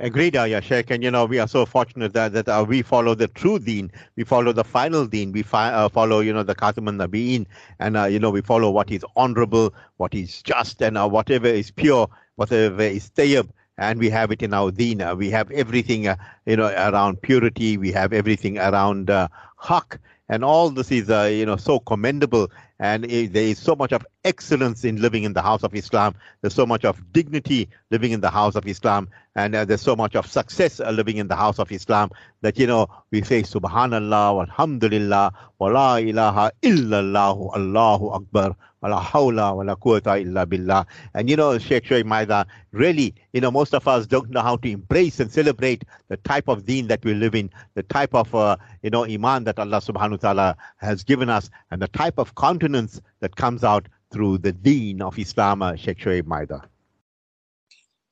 Agreed, 0.01 0.35
Ayah 0.35 0.61
Sheikh. 0.61 0.91
And 0.91 1.01
you 1.01 1.09
know, 1.09 1.23
we 1.23 1.39
are 1.39 1.47
so 1.47 1.65
fortunate 1.65 2.11
that, 2.13 2.33
that 2.33 2.49
uh, 2.49 2.65
we 2.67 2.81
follow 2.81 3.15
the 3.15 3.29
true 3.29 3.59
deen. 3.59 3.89
We 4.17 4.25
follow 4.25 4.51
the 4.51 4.65
final 4.65 5.05
deen. 5.05 5.31
We 5.31 5.41
fi- 5.41 5.71
uh, 5.71 5.87
follow, 5.87 6.19
you 6.19 6.33
know, 6.33 6.43
the 6.43 6.53
Khatam 6.53 6.89
al 6.89 7.07
Nabiin. 7.07 7.45
And, 7.79 7.95
uh, 7.95 8.03
you 8.05 8.19
know, 8.19 8.29
we 8.29 8.41
follow 8.41 8.69
what 8.71 8.91
is 8.91 9.05
honorable, 9.15 9.73
what 9.95 10.13
is 10.13 10.41
just, 10.41 10.81
and 10.81 10.97
uh, 10.97 11.07
whatever 11.07 11.47
is 11.47 11.71
pure, 11.71 12.09
whatever 12.35 12.81
is 12.81 13.09
tayyib 13.09 13.47
and 13.77 13.99
we 13.99 14.09
have 14.09 14.31
it 14.31 14.41
in 14.41 14.53
our 14.53 14.71
deen. 14.71 15.03
We 15.17 15.29
have 15.31 15.51
everything, 15.51 16.07
uh, 16.07 16.15
you 16.45 16.57
know, 16.57 16.67
around 16.67 17.21
purity. 17.21 17.77
We 17.77 17.91
have 17.91 18.13
everything 18.13 18.57
around 18.57 19.09
uh, 19.09 19.27
haq, 19.57 19.99
and 20.29 20.43
all 20.43 20.69
this 20.69 20.91
is, 20.91 21.09
uh, 21.09 21.29
you 21.31 21.45
know, 21.45 21.57
so 21.57 21.79
commendable. 21.79 22.49
And 22.79 23.05
it, 23.09 23.33
there 23.33 23.43
is 23.43 23.59
so 23.59 23.75
much 23.75 23.93
of 23.93 24.05
excellence 24.25 24.83
in 24.83 25.01
living 25.01 25.23
in 25.23 25.33
the 25.33 25.41
house 25.41 25.63
of 25.63 25.73
Islam. 25.73 26.15
There's 26.41 26.53
so 26.53 26.65
much 26.65 26.83
of 26.83 27.01
dignity 27.13 27.69
living 27.89 28.11
in 28.11 28.21
the 28.21 28.29
house 28.29 28.55
of 28.55 28.67
Islam, 28.67 29.07
and 29.35 29.55
uh, 29.55 29.65
there's 29.65 29.81
so 29.81 29.95
much 29.95 30.15
of 30.15 30.25
success 30.25 30.79
uh, 30.79 30.91
living 30.91 31.17
in 31.17 31.27
the 31.27 31.35
house 31.35 31.59
of 31.59 31.71
Islam 31.71 32.11
that 32.41 32.59
you 32.59 32.67
know 32.67 32.87
we 33.11 33.21
say 33.21 33.43
Subhanallah, 33.43 34.47
Alhamdulillah, 34.47 35.31
la 35.59 35.95
ilaha 35.95 36.51
illallah, 36.63 37.55
Allahu 37.55 38.09
Akbar, 38.09 38.55
Wala 38.85 39.01
hawla 39.01 39.55
wala 39.55 39.75
quwwata 39.75 40.21
illa 40.21 40.45
billah. 40.45 40.85
And 41.15 41.27
you 41.27 41.35
know, 41.35 41.57
Sheikh 41.57 41.85
Shoaib 41.85 42.05
Maida, 42.05 42.45
really, 42.71 43.15
you 43.33 43.41
know, 43.41 43.49
most 43.49 43.73
of 43.73 43.87
us 43.87 44.05
don't 44.05 44.29
know 44.29 44.41
how 44.41 44.57
to 44.57 44.69
embrace 44.69 45.19
and 45.19 45.31
celebrate 45.31 45.83
the 46.07 46.17
type 46.17 46.47
of 46.47 46.67
deen 46.67 46.85
that 46.89 47.03
we 47.03 47.15
live 47.15 47.33
in, 47.33 47.49
the 47.73 47.81
type 47.81 48.13
of, 48.13 48.35
uh, 48.35 48.57
you 48.83 48.91
know, 48.91 49.03
iman 49.03 49.45
that 49.45 49.57
Allah 49.57 49.81
subhanahu 49.81 50.11
wa 50.11 50.17
ta'ala 50.17 50.57
has 50.77 51.03
given 51.03 51.31
us, 51.31 51.49
and 51.71 51.81
the 51.81 51.87
type 51.87 52.19
of 52.19 52.35
countenance 52.35 53.01
that 53.21 53.35
comes 53.35 53.63
out 53.63 53.87
through 54.11 54.37
the 54.37 54.51
deen 54.51 55.01
of 55.01 55.17
Islam, 55.17 55.63
uh, 55.63 55.75
Sheikh 55.75 55.97
Shoaib 55.97 56.27
Maida. 56.27 56.69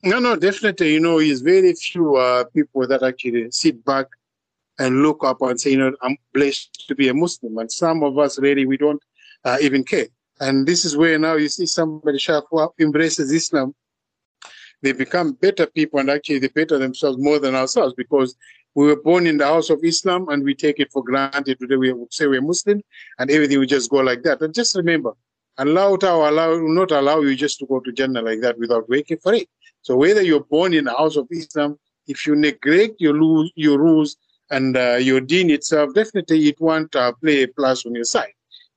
No, 0.01 0.17
no, 0.17 0.35
definitely. 0.35 0.93
You 0.93 1.01
know, 1.01 1.19
it's 1.19 1.41
very 1.41 1.71
few 1.73 2.15
uh, 2.15 2.45
people 2.45 2.87
that 2.87 3.03
actually 3.03 3.51
sit 3.51 3.85
back 3.85 4.07
and 4.79 5.03
look 5.03 5.23
up 5.23 5.39
and 5.43 5.61
say, 5.61 5.69
you 5.69 5.77
know, 5.77 5.93
I'm 6.01 6.17
blessed 6.33 6.87
to 6.87 6.95
be 6.95 7.09
a 7.09 7.13
Muslim. 7.13 7.59
And 7.59 7.71
some 7.71 8.01
of 8.03 8.17
us 8.17 8.39
really, 8.39 8.65
we 8.65 8.75
don't 8.75 9.01
uh, 9.45 9.57
even 9.61 9.83
care. 9.83 10.07
And 10.43 10.67
this 10.67 10.83
is 10.83 10.97
where 10.97 11.17
now 11.17 11.35
you 11.35 11.47
see 11.47 11.65
somebody 11.65 12.19
who 12.27 12.73
embraces 12.77 13.31
Islam. 13.31 13.73
They 14.81 14.91
become 14.91 15.31
better 15.31 15.65
people 15.65 16.01
and 16.01 16.09
actually 16.09 16.39
they 16.39 16.49
better 16.49 16.77
themselves 16.77 17.17
more 17.17 17.39
than 17.39 17.55
ourselves 17.55 17.93
because 17.95 18.35
we 18.75 18.87
were 18.87 19.01
born 19.01 19.25
in 19.25 19.37
the 19.37 19.45
house 19.45 19.69
of 19.69 19.79
Islam 19.85 20.27
and 20.27 20.43
we 20.43 20.53
take 20.53 20.81
it 20.81 20.91
for 20.91 21.01
granted. 21.01 21.59
Today 21.59 21.77
we 21.77 21.95
say 22.09 22.27
we're 22.27 22.41
Muslim 22.41 22.81
and 23.19 23.31
everything 23.31 23.57
will 23.57 23.65
just 23.77 23.89
go 23.89 23.99
like 23.99 24.23
that. 24.23 24.41
And 24.41 24.53
just 24.53 24.75
remember, 24.75 25.13
Allah 25.57 25.91
will 25.91 26.29
allow, 26.29 26.57
not 26.57 26.91
allow 26.91 27.21
you 27.21 27.35
just 27.37 27.59
to 27.59 27.65
go 27.65 27.79
to 27.79 27.93
Jannah 27.93 28.21
like 28.21 28.41
that 28.41 28.59
without 28.59 28.89
waiting 28.89 29.19
for 29.19 29.33
it. 29.33 29.47
So 29.81 29.95
whether 29.95 30.21
you're 30.21 30.43
born 30.43 30.73
in 30.73 30.83
the 30.83 30.97
house 30.97 31.15
of 31.15 31.29
Islam, 31.31 31.79
if 32.07 32.27
you 32.27 32.35
neglect 32.35 32.99
your, 32.99 33.15
your 33.55 33.79
rules 33.79 34.17
and 34.51 34.75
uh, 34.75 34.95
your 34.95 35.21
deen 35.21 35.49
itself, 35.51 35.93
definitely 35.93 36.49
it 36.49 36.59
won't 36.59 36.93
uh, 36.97 37.13
play 37.13 37.43
a 37.43 37.47
plus 37.47 37.85
on 37.85 37.95
your 37.95 38.03
side. 38.03 38.33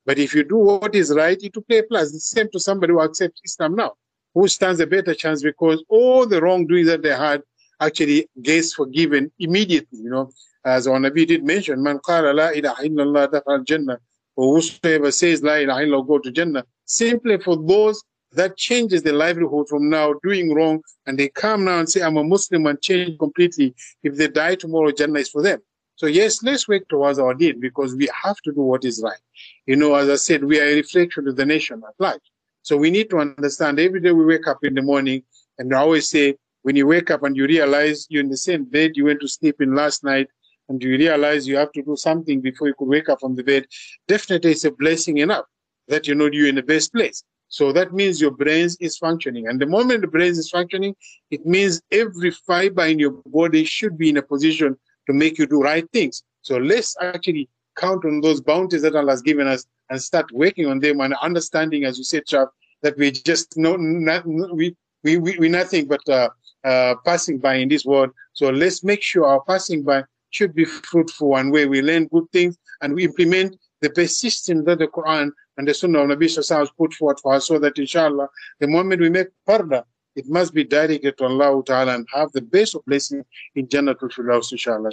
But 0.07 0.19
if 0.19 0.35
you 0.35 0.45
do 0.45 0.57
what 0.57 0.95
is 0.95 1.13
right, 1.15 1.37
it 1.43 1.55
will 1.55 1.63
play 1.65 1.83
plus. 1.83 2.13
The 2.13 2.21
same 2.21 2.49
to 2.53 2.61
somebody 2.61 2.93
who 2.93 3.03
accepts 3.03 3.41
Islam 3.45 3.75
now, 3.75 3.95
who 4.35 4.47
stands 4.49 4.81
a 4.81 4.87
better 4.87 5.15
chance 5.15 5.43
because 5.43 5.85
all 5.89 6.27
the 6.27 6.41
wrongdoing 6.41 6.87
that 6.87 7.03
they 7.03 7.15
had 7.15 7.43
actually 7.81 8.29
gets 8.43 8.73
forgiven 8.73 9.31
immediately. 9.39 9.99
You 9.99 10.11
know, 10.11 10.31
as 10.65 10.87
our 10.87 10.99
Nabi 10.99 11.27
did 11.27 11.45
mention, 11.45 11.83
Man 11.83 11.99
qala 11.99 12.35
la 12.35 12.49
ilaha 12.51 12.83
illallah 12.85 13.29
dakhal 13.29 13.65
jannah, 13.67 13.99
or 14.37 14.55
whosoever 14.55 15.11
says 15.11 15.43
la 15.43 15.55
ilaha 15.55 15.85
illallah 15.85 16.07
go 16.07 16.19
to 16.21 16.31
Jannah. 16.31 16.65
Simply 16.85 17.39
for 17.39 17.57
those 17.57 18.03
that 18.33 18.57
changes 18.57 19.03
their 19.03 19.13
livelihood 19.15 19.69
from 19.69 19.89
now 19.89 20.15
doing 20.23 20.55
wrong 20.55 20.81
and 21.07 21.19
they 21.19 21.29
come 21.29 21.65
now 21.65 21.79
and 21.79 21.89
say 21.89 22.03
i'm 22.03 22.17
a 22.17 22.25
muslim 22.25 22.67
and 22.67 22.81
change 22.83 23.19
completely 23.19 23.75
if 24.03 24.17
they 24.17 24.29
die 24.29 24.55
tomorrow 24.55 24.91
jannah 24.91 25.19
is 25.21 25.29
for 25.29 25.43
them 25.43 25.61
so 25.97 26.07
yes 26.07 26.43
let's 26.43 26.69
work 26.69 26.89
towards 26.89 27.19
our 27.19 27.35
deed 27.35 27.61
because 27.61 27.95
we 27.95 28.09
have 28.25 28.37
to 28.43 28.53
do 28.53 28.61
what 28.61 28.85
is 28.85 29.03
right. 29.03 29.19
You 29.67 29.77
know 29.77 29.95
as 29.95 30.09
i 30.09 30.17
said 30.17 30.45
we 30.45 30.61
are 30.61 30.65
a 30.65 30.77
reflection 30.77 31.29
of 31.29 31.37
the 31.37 31.47
nation 31.47 31.83
at 31.87 31.95
large. 31.99 32.27
So 32.63 32.77
we 32.77 32.91
need 32.91 33.11
to 33.11 33.19
understand 33.19 33.79
every 33.79 34.01
day 34.01 34.13
we 34.13 34.25
wake 34.25 34.47
up 34.47 34.59
in 34.63 34.75
the 34.75 34.83
morning 34.83 35.23
and 35.59 35.75
i 35.75 35.79
always 35.79 36.09
say 36.09 36.37
when 36.63 36.77
you 36.77 36.87
wake 36.87 37.11
up 37.11 37.23
and 37.23 37.37
you 37.37 37.47
realize 37.47 38.07
you're 38.09 38.23
in 38.23 38.31
the 38.31 38.37
same 38.37 38.65
bed 38.65 38.93
you 38.95 39.05
went 39.05 39.21
to 39.21 39.29
sleep 39.29 39.61
in 39.61 39.75
last 39.75 40.05
night 40.05 40.29
and 40.69 40.83
you 40.83 40.91
realize 40.91 41.47
you 41.47 41.57
have 41.57 41.73
to 41.73 41.83
do 41.83 41.97
something 41.97 42.41
before 42.41 42.69
you 42.69 42.75
could 42.79 42.89
wake 42.89 43.09
up 43.09 43.21
from 43.21 43.37
the 43.37 43.45
bed 43.45 43.67
definitely 44.09 44.53
it's 44.53 44.65
a 44.65 44.71
blessing 44.71 45.19
enough 45.19 45.47
that 45.89 46.07
you 46.07 46.15
know 46.15 46.29
you're 46.33 46.49
in 46.49 46.57
the 46.57 46.63
best 46.63 46.93
place. 46.93 47.23
So 47.49 47.73
that 47.73 47.93
means 47.93 48.21
your 48.21 48.33
brain 48.33 48.69
is 48.81 48.99
functioning. 48.99 49.47
And 49.47 49.61
the 49.61 49.67
moment 49.67 50.01
the 50.01 50.09
brain 50.09 50.33
is 50.33 50.51
functioning, 50.51 50.97
it 51.31 51.47
means 51.47 51.81
every 51.93 52.33
fiber 52.33 52.85
in 52.85 52.99
your 52.99 53.13
body 53.27 53.65
should 53.65 53.97
be 53.97 54.09
in 54.09 54.17
a 54.17 54.23
position 54.23 54.77
to 55.07 55.13
make 55.13 55.39
you 55.39 55.47
do 55.47 55.63
right 55.63 55.89
things. 55.93 56.23
So 56.43 56.57
let's 56.57 56.97
actually 57.01 57.49
count 57.77 58.05
on 58.05 58.21
those 58.21 58.41
bounties 58.41 58.83
that 58.83 58.97
Allah 58.97 59.13
has 59.13 59.23
given 59.23 59.47
us 59.47 59.67
and 59.91 60.01
start 60.01 60.31
working 60.33 60.67
on 60.67 60.81
them 60.81 61.01
and 61.01 61.15
understanding, 61.23 61.85
as 61.85 61.99
you 61.99 62.05
said, 62.05 62.27
Chav, 62.27 62.49
that 62.83 62.97
we 62.97 63.11
just 63.11 63.57
know 63.57 63.77
not, 63.77 64.27
we, 64.27 64.75
we, 65.03 65.19
we, 65.19 65.39
we 65.39 65.49
nothing 65.49 65.87
but 65.87 66.07
uh, 66.09 66.29
uh, 66.65 66.95
passing 67.05 67.39
by 67.39 67.55
in 67.55 67.69
this 67.69 67.85
world. 67.85 68.11
So 68.33 68.51
let's 68.51 68.83
make 68.83 69.03
sure 69.03 69.27
our 69.27 69.43
passing 69.43 69.83
by 69.83 70.05
should 70.31 70.55
be 70.55 70.65
fruitful 70.65 71.37
and 71.37 71.53
where 71.53 71.69
we 71.69 71.83
learn 71.83 72.07
good 72.09 72.31
things 72.33 72.57
and 72.83 72.95
we 72.95 73.05
implement 73.05 73.57
the 73.81 73.91
best 73.91 74.19
system 74.19 74.65
that 74.65 74.79
the 74.79 74.89
Quran 74.89 75.31
and 75.57 75.69
the 75.69 75.75
Sunnah 75.75 76.01
of 76.01 76.09
Nabi 76.11 76.25
Sallallahu 76.25 76.69
put 76.77 76.95
forward 76.95 77.19
for 77.21 77.35
us 77.35 77.47
so 77.47 77.59
that 77.59 77.79
inshallah, 77.79 78.29
the 78.61 78.69
moment 78.69 79.01
we 79.01 79.11
make 79.11 79.29
parda, 79.49 79.85
it 80.17 80.27
must 80.29 80.55
be 80.55 80.65
directed 80.65 81.17
to 81.19 81.25
Allah 81.25 81.63
Ta'ala 81.63 81.95
and 81.95 82.07
have 82.13 82.33
the 82.33 82.41
best 82.41 82.75
of 82.75 82.85
blessing 82.87 83.25
in 83.55 83.67
Jannatul 83.69 84.11
Firdaus, 84.11 84.51
inshallah. 84.51 84.91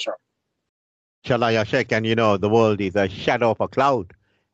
Inshallah, 1.24 1.54
ya 1.54 1.64
Sheikh, 1.64 1.94
and 1.94 2.06
you 2.06 2.16
know, 2.16 2.36
the 2.36 2.50
world 2.50 2.82
is 2.82 2.96
a 2.96 3.08
shadow 3.08 3.52
of 3.52 3.62
a 3.62 3.68
cloud 3.70 4.14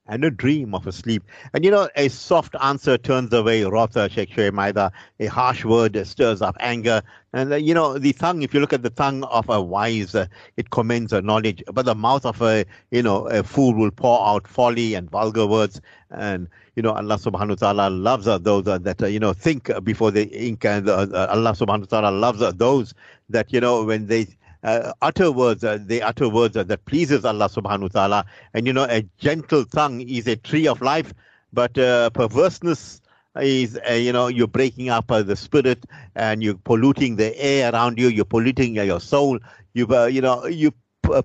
and 0.09 0.25
a 0.25 0.31
dream 0.31 0.75
of 0.75 0.85
a 0.87 0.91
sleep. 0.91 1.23
And 1.53 1.63
you 1.63 1.71
know, 1.71 1.87
a 1.95 2.09
soft 2.09 2.55
answer 2.61 2.97
turns 2.97 3.31
away 3.31 3.63
wrath, 3.63 3.95
Maida. 3.95 4.91
A 5.19 5.25
harsh 5.27 5.63
word 5.63 6.05
stirs 6.05 6.41
up 6.41 6.57
anger. 6.59 7.01
And 7.31 7.53
uh, 7.53 7.57
you 7.57 7.73
know, 7.73 7.97
the 7.97 8.11
tongue, 8.13 8.41
if 8.41 8.53
you 8.53 8.59
look 8.59 8.73
at 8.73 8.81
the 8.81 8.89
tongue 8.89 9.23
of 9.25 9.47
a 9.49 9.61
wise, 9.61 10.15
uh, 10.15 10.25
it 10.57 10.71
commends 10.71 11.13
a 11.13 11.21
knowledge. 11.21 11.63
But 11.71 11.85
the 11.85 11.95
mouth 11.95 12.25
of 12.25 12.41
a, 12.41 12.65
you 12.91 13.03
know, 13.03 13.27
a 13.27 13.43
fool 13.43 13.75
will 13.75 13.91
pour 13.91 14.27
out 14.27 14.47
folly 14.47 14.95
and 14.95 15.09
vulgar 15.09 15.45
words. 15.45 15.79
And, 16.09 16.47
you 16.75 16.81
know, 16.81 16.93
Allah 16.93 17.17
subhanahu 17.17 17.49
wa 17.49 17.55
ta'ala 17.73 17.89
loves 17.91 18.27
uh, 18.27 18.39
those 18.39 18.67
uh, 18.67 18.79
that, 18.79 19.03
uh, 19.03 19.07
you 19.07 19.19
know, 19.19 19.33
think 19.33 19.69
before 19.83 20.09
they 20.09 20.23
ink. 20.23 20.65
And 20.65 20.89
uh, 20.89 21.27
Allah 21.29 21.51
subhanahu 21.51 21.91
wa 21.91 21.99
ta'ala 22.01 22.11
loves 22.11 22.39
those 22.57 22.95
that, 23.29 23.53
you 23.53 23.61
know, 23.61 23.83
when 23.83 24.07
they 24.07 24.25
uh, 24.63 24.93
utter 25.01 25.31
words, 25.31 25.63
uh, 25.63 25.77
they 25.81 26.01
utter 26.01 26.29
words 26.29 26.55
that 26.55 26.85
pleases 26.85 27.25
Allah 27.25 27.49
subhanahu 27.49 27.81
wa 27.81 27.87
ta'ala. 27.87 28.25
And 28.53 28.67
you 28.67 28.73
know, 28.73 28.85
a 28.89 29.03
gentle 29.17 29.65
tongue 29.65 30.01
is 30.01 30.27
a 30.27 30.35
tree 30.35 30.67
of 30.67 30.81
life, 30.81 31.13
but 31.53 31.77
uh, 31.77 32.09
perverseness 32.11 33.01
is, 33.41 33.79
uh, 33.89 33.93
you 33.93 34.11
know, 34.11 34.27
you're 34.27 34.47
breaking 34.47 34.89
up 34.89 35.11
uh, 35.11 35.21
the 35.21 35.35
spirit 35.35 35.85
and 36.15 36.43
you're 36.43 36.55
polluting 36.55 37.15
the 37.15 37.37
air 37.39 37.71
around 37.71 37.97
you, 37.97 38.07
you're 38.07 38.25
polluting 38.25 38.75
your 38.75 38.99
soul, 38.99 39.39
you, 39.73 39.87
you 40.07 40.21
know, 40.21 40.45
you 40.45 40.73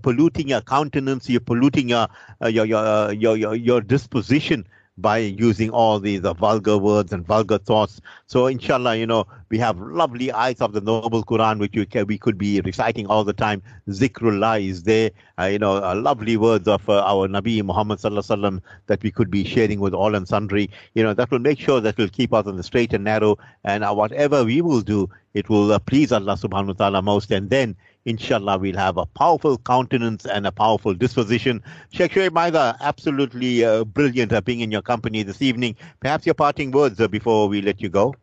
polluting 0.03 0.49
your 0.49 0.61
countenance, 0.61 1.29
you're 1.29 1.41
polluting 1.41 1.89
your, 1.89 2.07
your, 2.47 2.65
your, 2.65 3.13
your, 3.13 3.55
your 3.55 3.81
disposition 3.81 4.67
by 4.97 5.19
using 5.19 5.71
all 5.71 5.99
these 5.99 6.25
uh, 6.25 6.33
vulgar 6.35 6.79
words 6.79 7.13
and 7.13 7.27
vulgar 7.27 7.59
thoughts. 7.59 8.01
So, 8.27 8.47
inshallah, 8.47 8.97
you 8.97 9.07
know, 9.07 9.27
we 9.49 9.59
have 9.59 9.79
lovely 9.79 10.29
ayats 10.29 10.61
of 10.61 10.73
the 10.73 10.81
noble 10.81 11.25
Quran, 11.25 11.59
which 11.59 11.73
we, 11.75 11.85
can, 11.87 12.07
we 12.07 12.17
could 12.17 12.39
be 12.39 12.61
reciting 12.61 13.07
all 13.09 13.25
the 13.25 13.33
time. 13.33 13.63
Zikrullah 13.89 14.65
is 14.65 14.85
there, 14.85 15.11
uh, 15.39 15.45
you 15.47 15.59
know, 15.59 15.83
uh, 15.83 15.95
lovely 15.97 16.37
words 16.37 16.69
of 16.69 16.89
uh, 16.89 17.03
our 17.03 17.27
Nabi 17.27 17.63
Muhammad 17.63 17.99
sallallahu 17.99 18.63
that 18.87 19.03
we 19.03 19.11
could 19.11 19.31
be 19.31 19.45
sharing 19.45 19.81
with 19.81 19.95
all 19.95 20.15
and 20.15 20.29
sundry. 20.29 20.71
You 20.95 21.03
know, 21.03 21.15
that 21.15 21.31
will 21.31 21.41
make 21.41 21.59
sure 21.59 21.81
that 21.81 21.97
will 21.97 22.09
keep 22.09 22.33
us 22.33 22.47
on 22.47 22.57
the 22.57 22.63
straight 22.63 22.93
and 22.93 23.05
narrow. 23.05 23.37
And 23.65 23.83
uh, 23.83 23.93
whatever 23.93 24.45
we 24.45 24.61
will 24.61 24.81
do, 24.81 25.11
it 25.35 25.49
will 25.49 25.73
uh, 25.73 25.81
please 25.81 26.13
Allah 26.13 26.35
subhanahu 26.35 26.69
wa 26.69 26.73
ta'ala 26.75 27.03
most. 27.03 27.33
And 27.33 27.51
then 27.51 27.77
inshallah, 28.05 28.59
we'll 28.59 28.77
have 28.77 28.97
a 28.97 29.07
powerful 29.07 29.59
countenance 29.59 30.27
and 30.27 30.47
a 30.47 30.53
powerful 30.53 30.95
disposition. 30.95 31.63
Sheikh 31.93 32.13
Shoaib 32.13 32.33
Maida, 32.33 32.77
absolutely 32.81 33.65
uh, 33.65 33.85
brilliant 33.85 34.33
uh, 34.33 34.41
being 34.41 34.61
in 34.61 34.71
your 34.71 34.83
company 34.83 35.23
this 35.23 35.43
evening. 35.43 35.77
Perhaps 36.01 36.27
your 36.27 36.35
parting 36.35 36.71
words 36.71 37.01
uh, 37.01 37.09
before 37.09 37.49
we 37.49 37.63
let 37.63 37.81
you 37.81 37.89
go. 37.89 38.15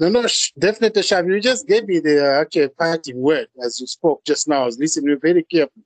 No, 0.00 0.08
no, 0.08 0.26
definitely, 0.58 1.02
Shab. 1.02 1.28
You 1.28 1.40
just 1.40 1.68
gave 1.68 1.86
me 1.86 2.00
the 2.00 2.26
uh, 2.26 2.40
actual 2.40 2.68
parting 2.68 3.20
word 3.20 3.46
as 3.64 3.80
you 3.80 3.86
spoke 3.86 4.24
just 4.24 4.48
now. 4.48 4.62
I 4.62 4.66
was 4.66 4.78
listening 4.78 5.18
very 5.20 5.44
carefully. 5.44 5.84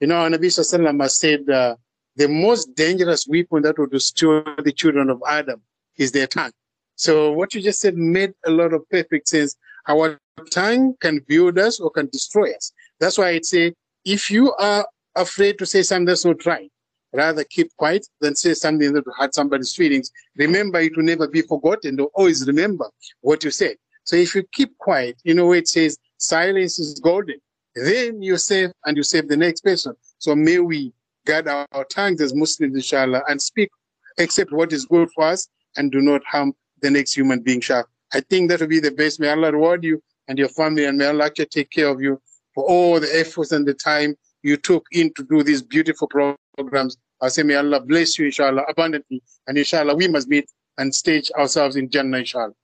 You 0.00 0.06
know, 0.06 0.14
Nabi 0.14 0.46
Sallallahu 0.46 1.02
has 1.02 1.18
said 1.18 1.48
uh, 1.50 1.76
the 2.16 2.28
most 2.28 2.74
dangerous 2.74 3.26
weapon 3.28 3.62
that 3.62 3.78
will 3.78 3.86
destroy 3.86 4.42
the 4.64 4.72
children 4.72 5.10
of 5.10 5.22
Adam 5.28 5.60
is 5.96 6.12
their 6.12 6.26
tongue. 6.26 6.52
So 6.96 7.32
what 7.32 7.54
you 7.54 7.60
just 7.60 7.80
said 7.80 7.96
made 7.96 8.32
a 8.46 8.50
lot 8.50 8.72
of 8.72 8.88
perfect 8.88 9.28
sense. 9.28 9.56
Our 9.86 10.18
tongue 10.50 10.94
can 11.00 11.20
build 11.26 11.58
us 11.58 11.80
or 11.80 11.90
can 11.90 12.08
destroy 12.12 12.52
us. 12.54 12.72
That's 13.00 13.18
why 13.18 13.30
I'd 13.30 13.46
say 13.46 13.74
if 14.04 14.30
you 14.30 14.52
are 14.54 14.86
afraid 15.14 15.58
to 15.58 15.66
say 15.66 15.82
something 15.82 16.06
that's 16.06 16.24
not 16.24 16.44
right, 16.46 16.70
rather 17.12 17.44
keep 17.44 17.70
quiet 17.76 18.06
than 18.20 18.34
say 18.34 18.54
something 18.54 18.92
that 18.92 19.06
will 19.06 19.14
hurt 19.14 19.34
somebody's 19.34 19.74
feelings. 19.74 20.10
Remember, 20.36 20.80
it 20.80 20.96
will 20.96 21.04
never 21.04 21.28
be 21.28 21.42
forgotten. 21.42 22.00
always 22.14 22.46
remember 22.46 22.88
what 23.20 23.44
you 23.44 23.50
said. 23.50 23.76
So 24.04 24.16
if 24.16 24.34
you 24.34 24.44
keep 24.52 24.76
quiet, 24.78 25.16
you 25.24 25.34
know, 25.34 25.52
it 25.52 25.68
says 25.68 25.98
silence 26.16 26.78
is 26.78 26.98
golden. 27.00 27.36
Then 27.74 28.22
you 28.22 28.36
save 28.36 28.70
and 28.84 28.96
you 28.96 29.02
save 29.02 29.28
the 29.28 29.36
next 29.36 29.62
person. 29.62 29.94
So 30.18 30.34
may 30.34 30.58
we 30.58 30.92
guard 31.26 31.48
our, 31.48 31.66
our 31.72 31.84
tongues 31.84 32.20
as 32.20 32.34
Muslims, 32.34 32.74
inshallah, 32.74 33.22
and 33.28 33.40
speak 33.40 33.70
except 34.18 34.52
what 34.52 34.72
is 34.72 34.84
good 34.84 35.08
for 35.14 35.24
us 35.24 35.48
and 35.76 35.90
do 35.90 36.00
not 36.00 36.22
harm 36.24 36.52
the 36.80 36.90
next 36.90 37.14
human 37.14 37.40
being, 37.40 37.60
Shah. 37.60 37.84
I 38.12 38.20
think 38.20 38.50
that 38.50 38.60
will 38.60 38.66
be 38.66 38.80
the 38.80 38.90
best. 38.90 39.20
May 39.20 39.30
Allah 39.30 39.52
reward 39.52 39.84
you 39.84 40.02
and 40.28 40.38
your 40.38 40.48
family, 40.48 40.84
and 40.84 40.98
may 40.98 41.06
Allah 41.06 41.30
take 41.30 41.70
care 41.70 41.88
of 41.88 42.00
you 42.00 42.20
for 42.54 42.64
all 42.64 43.00
the 43.00 43.18
efforts 43.18 43.52
and 43.52 43.66
the 43.66 43.74
time 43.74 44.14
you 44.42 44.56
took 44.56 44.86
in 44.92 45.12
to 45.14 45.24
do 45.24 45.42
these 45.42 45.62
beautiful 45.62 46.08
programs. 46.56 46.96
I 47.20 47.28
say, 47.28 47.42
may 47.42 47.54
Allah 47.54 47.80
bless 47.80 48.18
you, 48.18 48.26
inshallah, 48.26 48.64
abundantly. 48.68 49.22
And 49.46 49.56
inshallah, 49.56 49.94
we 49.94 50.08
must 50.08 50.28
meet 50.28 50.50
and 50.78 50.94
stage 50.94 51.30
ourselves 51.38 51.76
in 51.76 51.88
Jannah, 51.88 52.18
inshallah. 52.18 52.54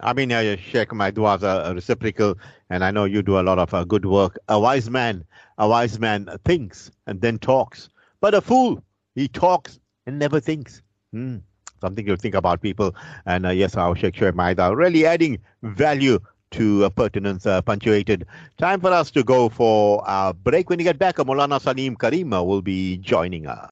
I 0.00 0.12
mean, 0.12 0.30
uh, 0.30 0.56
Sheikh, 0.56 0.92
my 0.94 1.10
duas 1.10 1.42
are 1.42 1.74
reciprocal, 1.74 2.36
and 2.70 2.84
I 2.84 2.90
know 2.92 3.04
you 3.04 3.20
do 3.20 3.40
a 3.40 3.42
lot 3.42 3.58
of 3.58 3.74
uh, 3.74 3.84
good 3.84 4.06
work. 4.06 4.38
A 4.48 4.58
wise 4.58 4.88
man, 4.88 5.24
a 5.58 5.68
wise 5.68 5.98
man 5.98 6.28
thinks 6.44 6.90
and 7.06 7.20
then 7.20 7.38
talks, 7.38 7.88
but 8.20 8.32
a 8.32 8.40
fool, 8.40 8.82
he 9.16 9.26
talks 9.26 9.80
and 10.06 10.18
never 10.18 10.40
thinks. 10.40 10.82
Hmm. 11.12 11.38
something 11.80 12.06
you 12.06 12.16
think 12.16 12.34
about, 12.34 12.60
people. 12.62 12.94
And 13.26 13.46
uh, 13.46 13.50
yes, 13.50 13.76
our 13.76 13.96
Sheikh 13.96 14.14
Shoaib 14.14 14.34
Maida 14.34 14.74
really 14.74 15.04
adding 15.06 15.38
value 15.62 16.20
to 16.52 16.88
pertinence 16.90 17.46
uh, 17.46 17.60
punctuated. 17.62 18.26
Time 18.56 18.80
for 18.80 18.92
us 18.92 19.10
to 19.12 19.22
go 19.22 19.48
for 19.48 20.02
a 20.06 20.32
break. 20.32 20.70
When 20.70 20.78
you 20.78 20.84
get 20.84 20.98
back, 20.98 21.16
Molana 21.16 21.60
Salim 21.60 21.96
Karima 21.96 22.44
will 22.44 22.62
be 22.62 22.96
joining 22.98 23.46
us. 23.46 23.66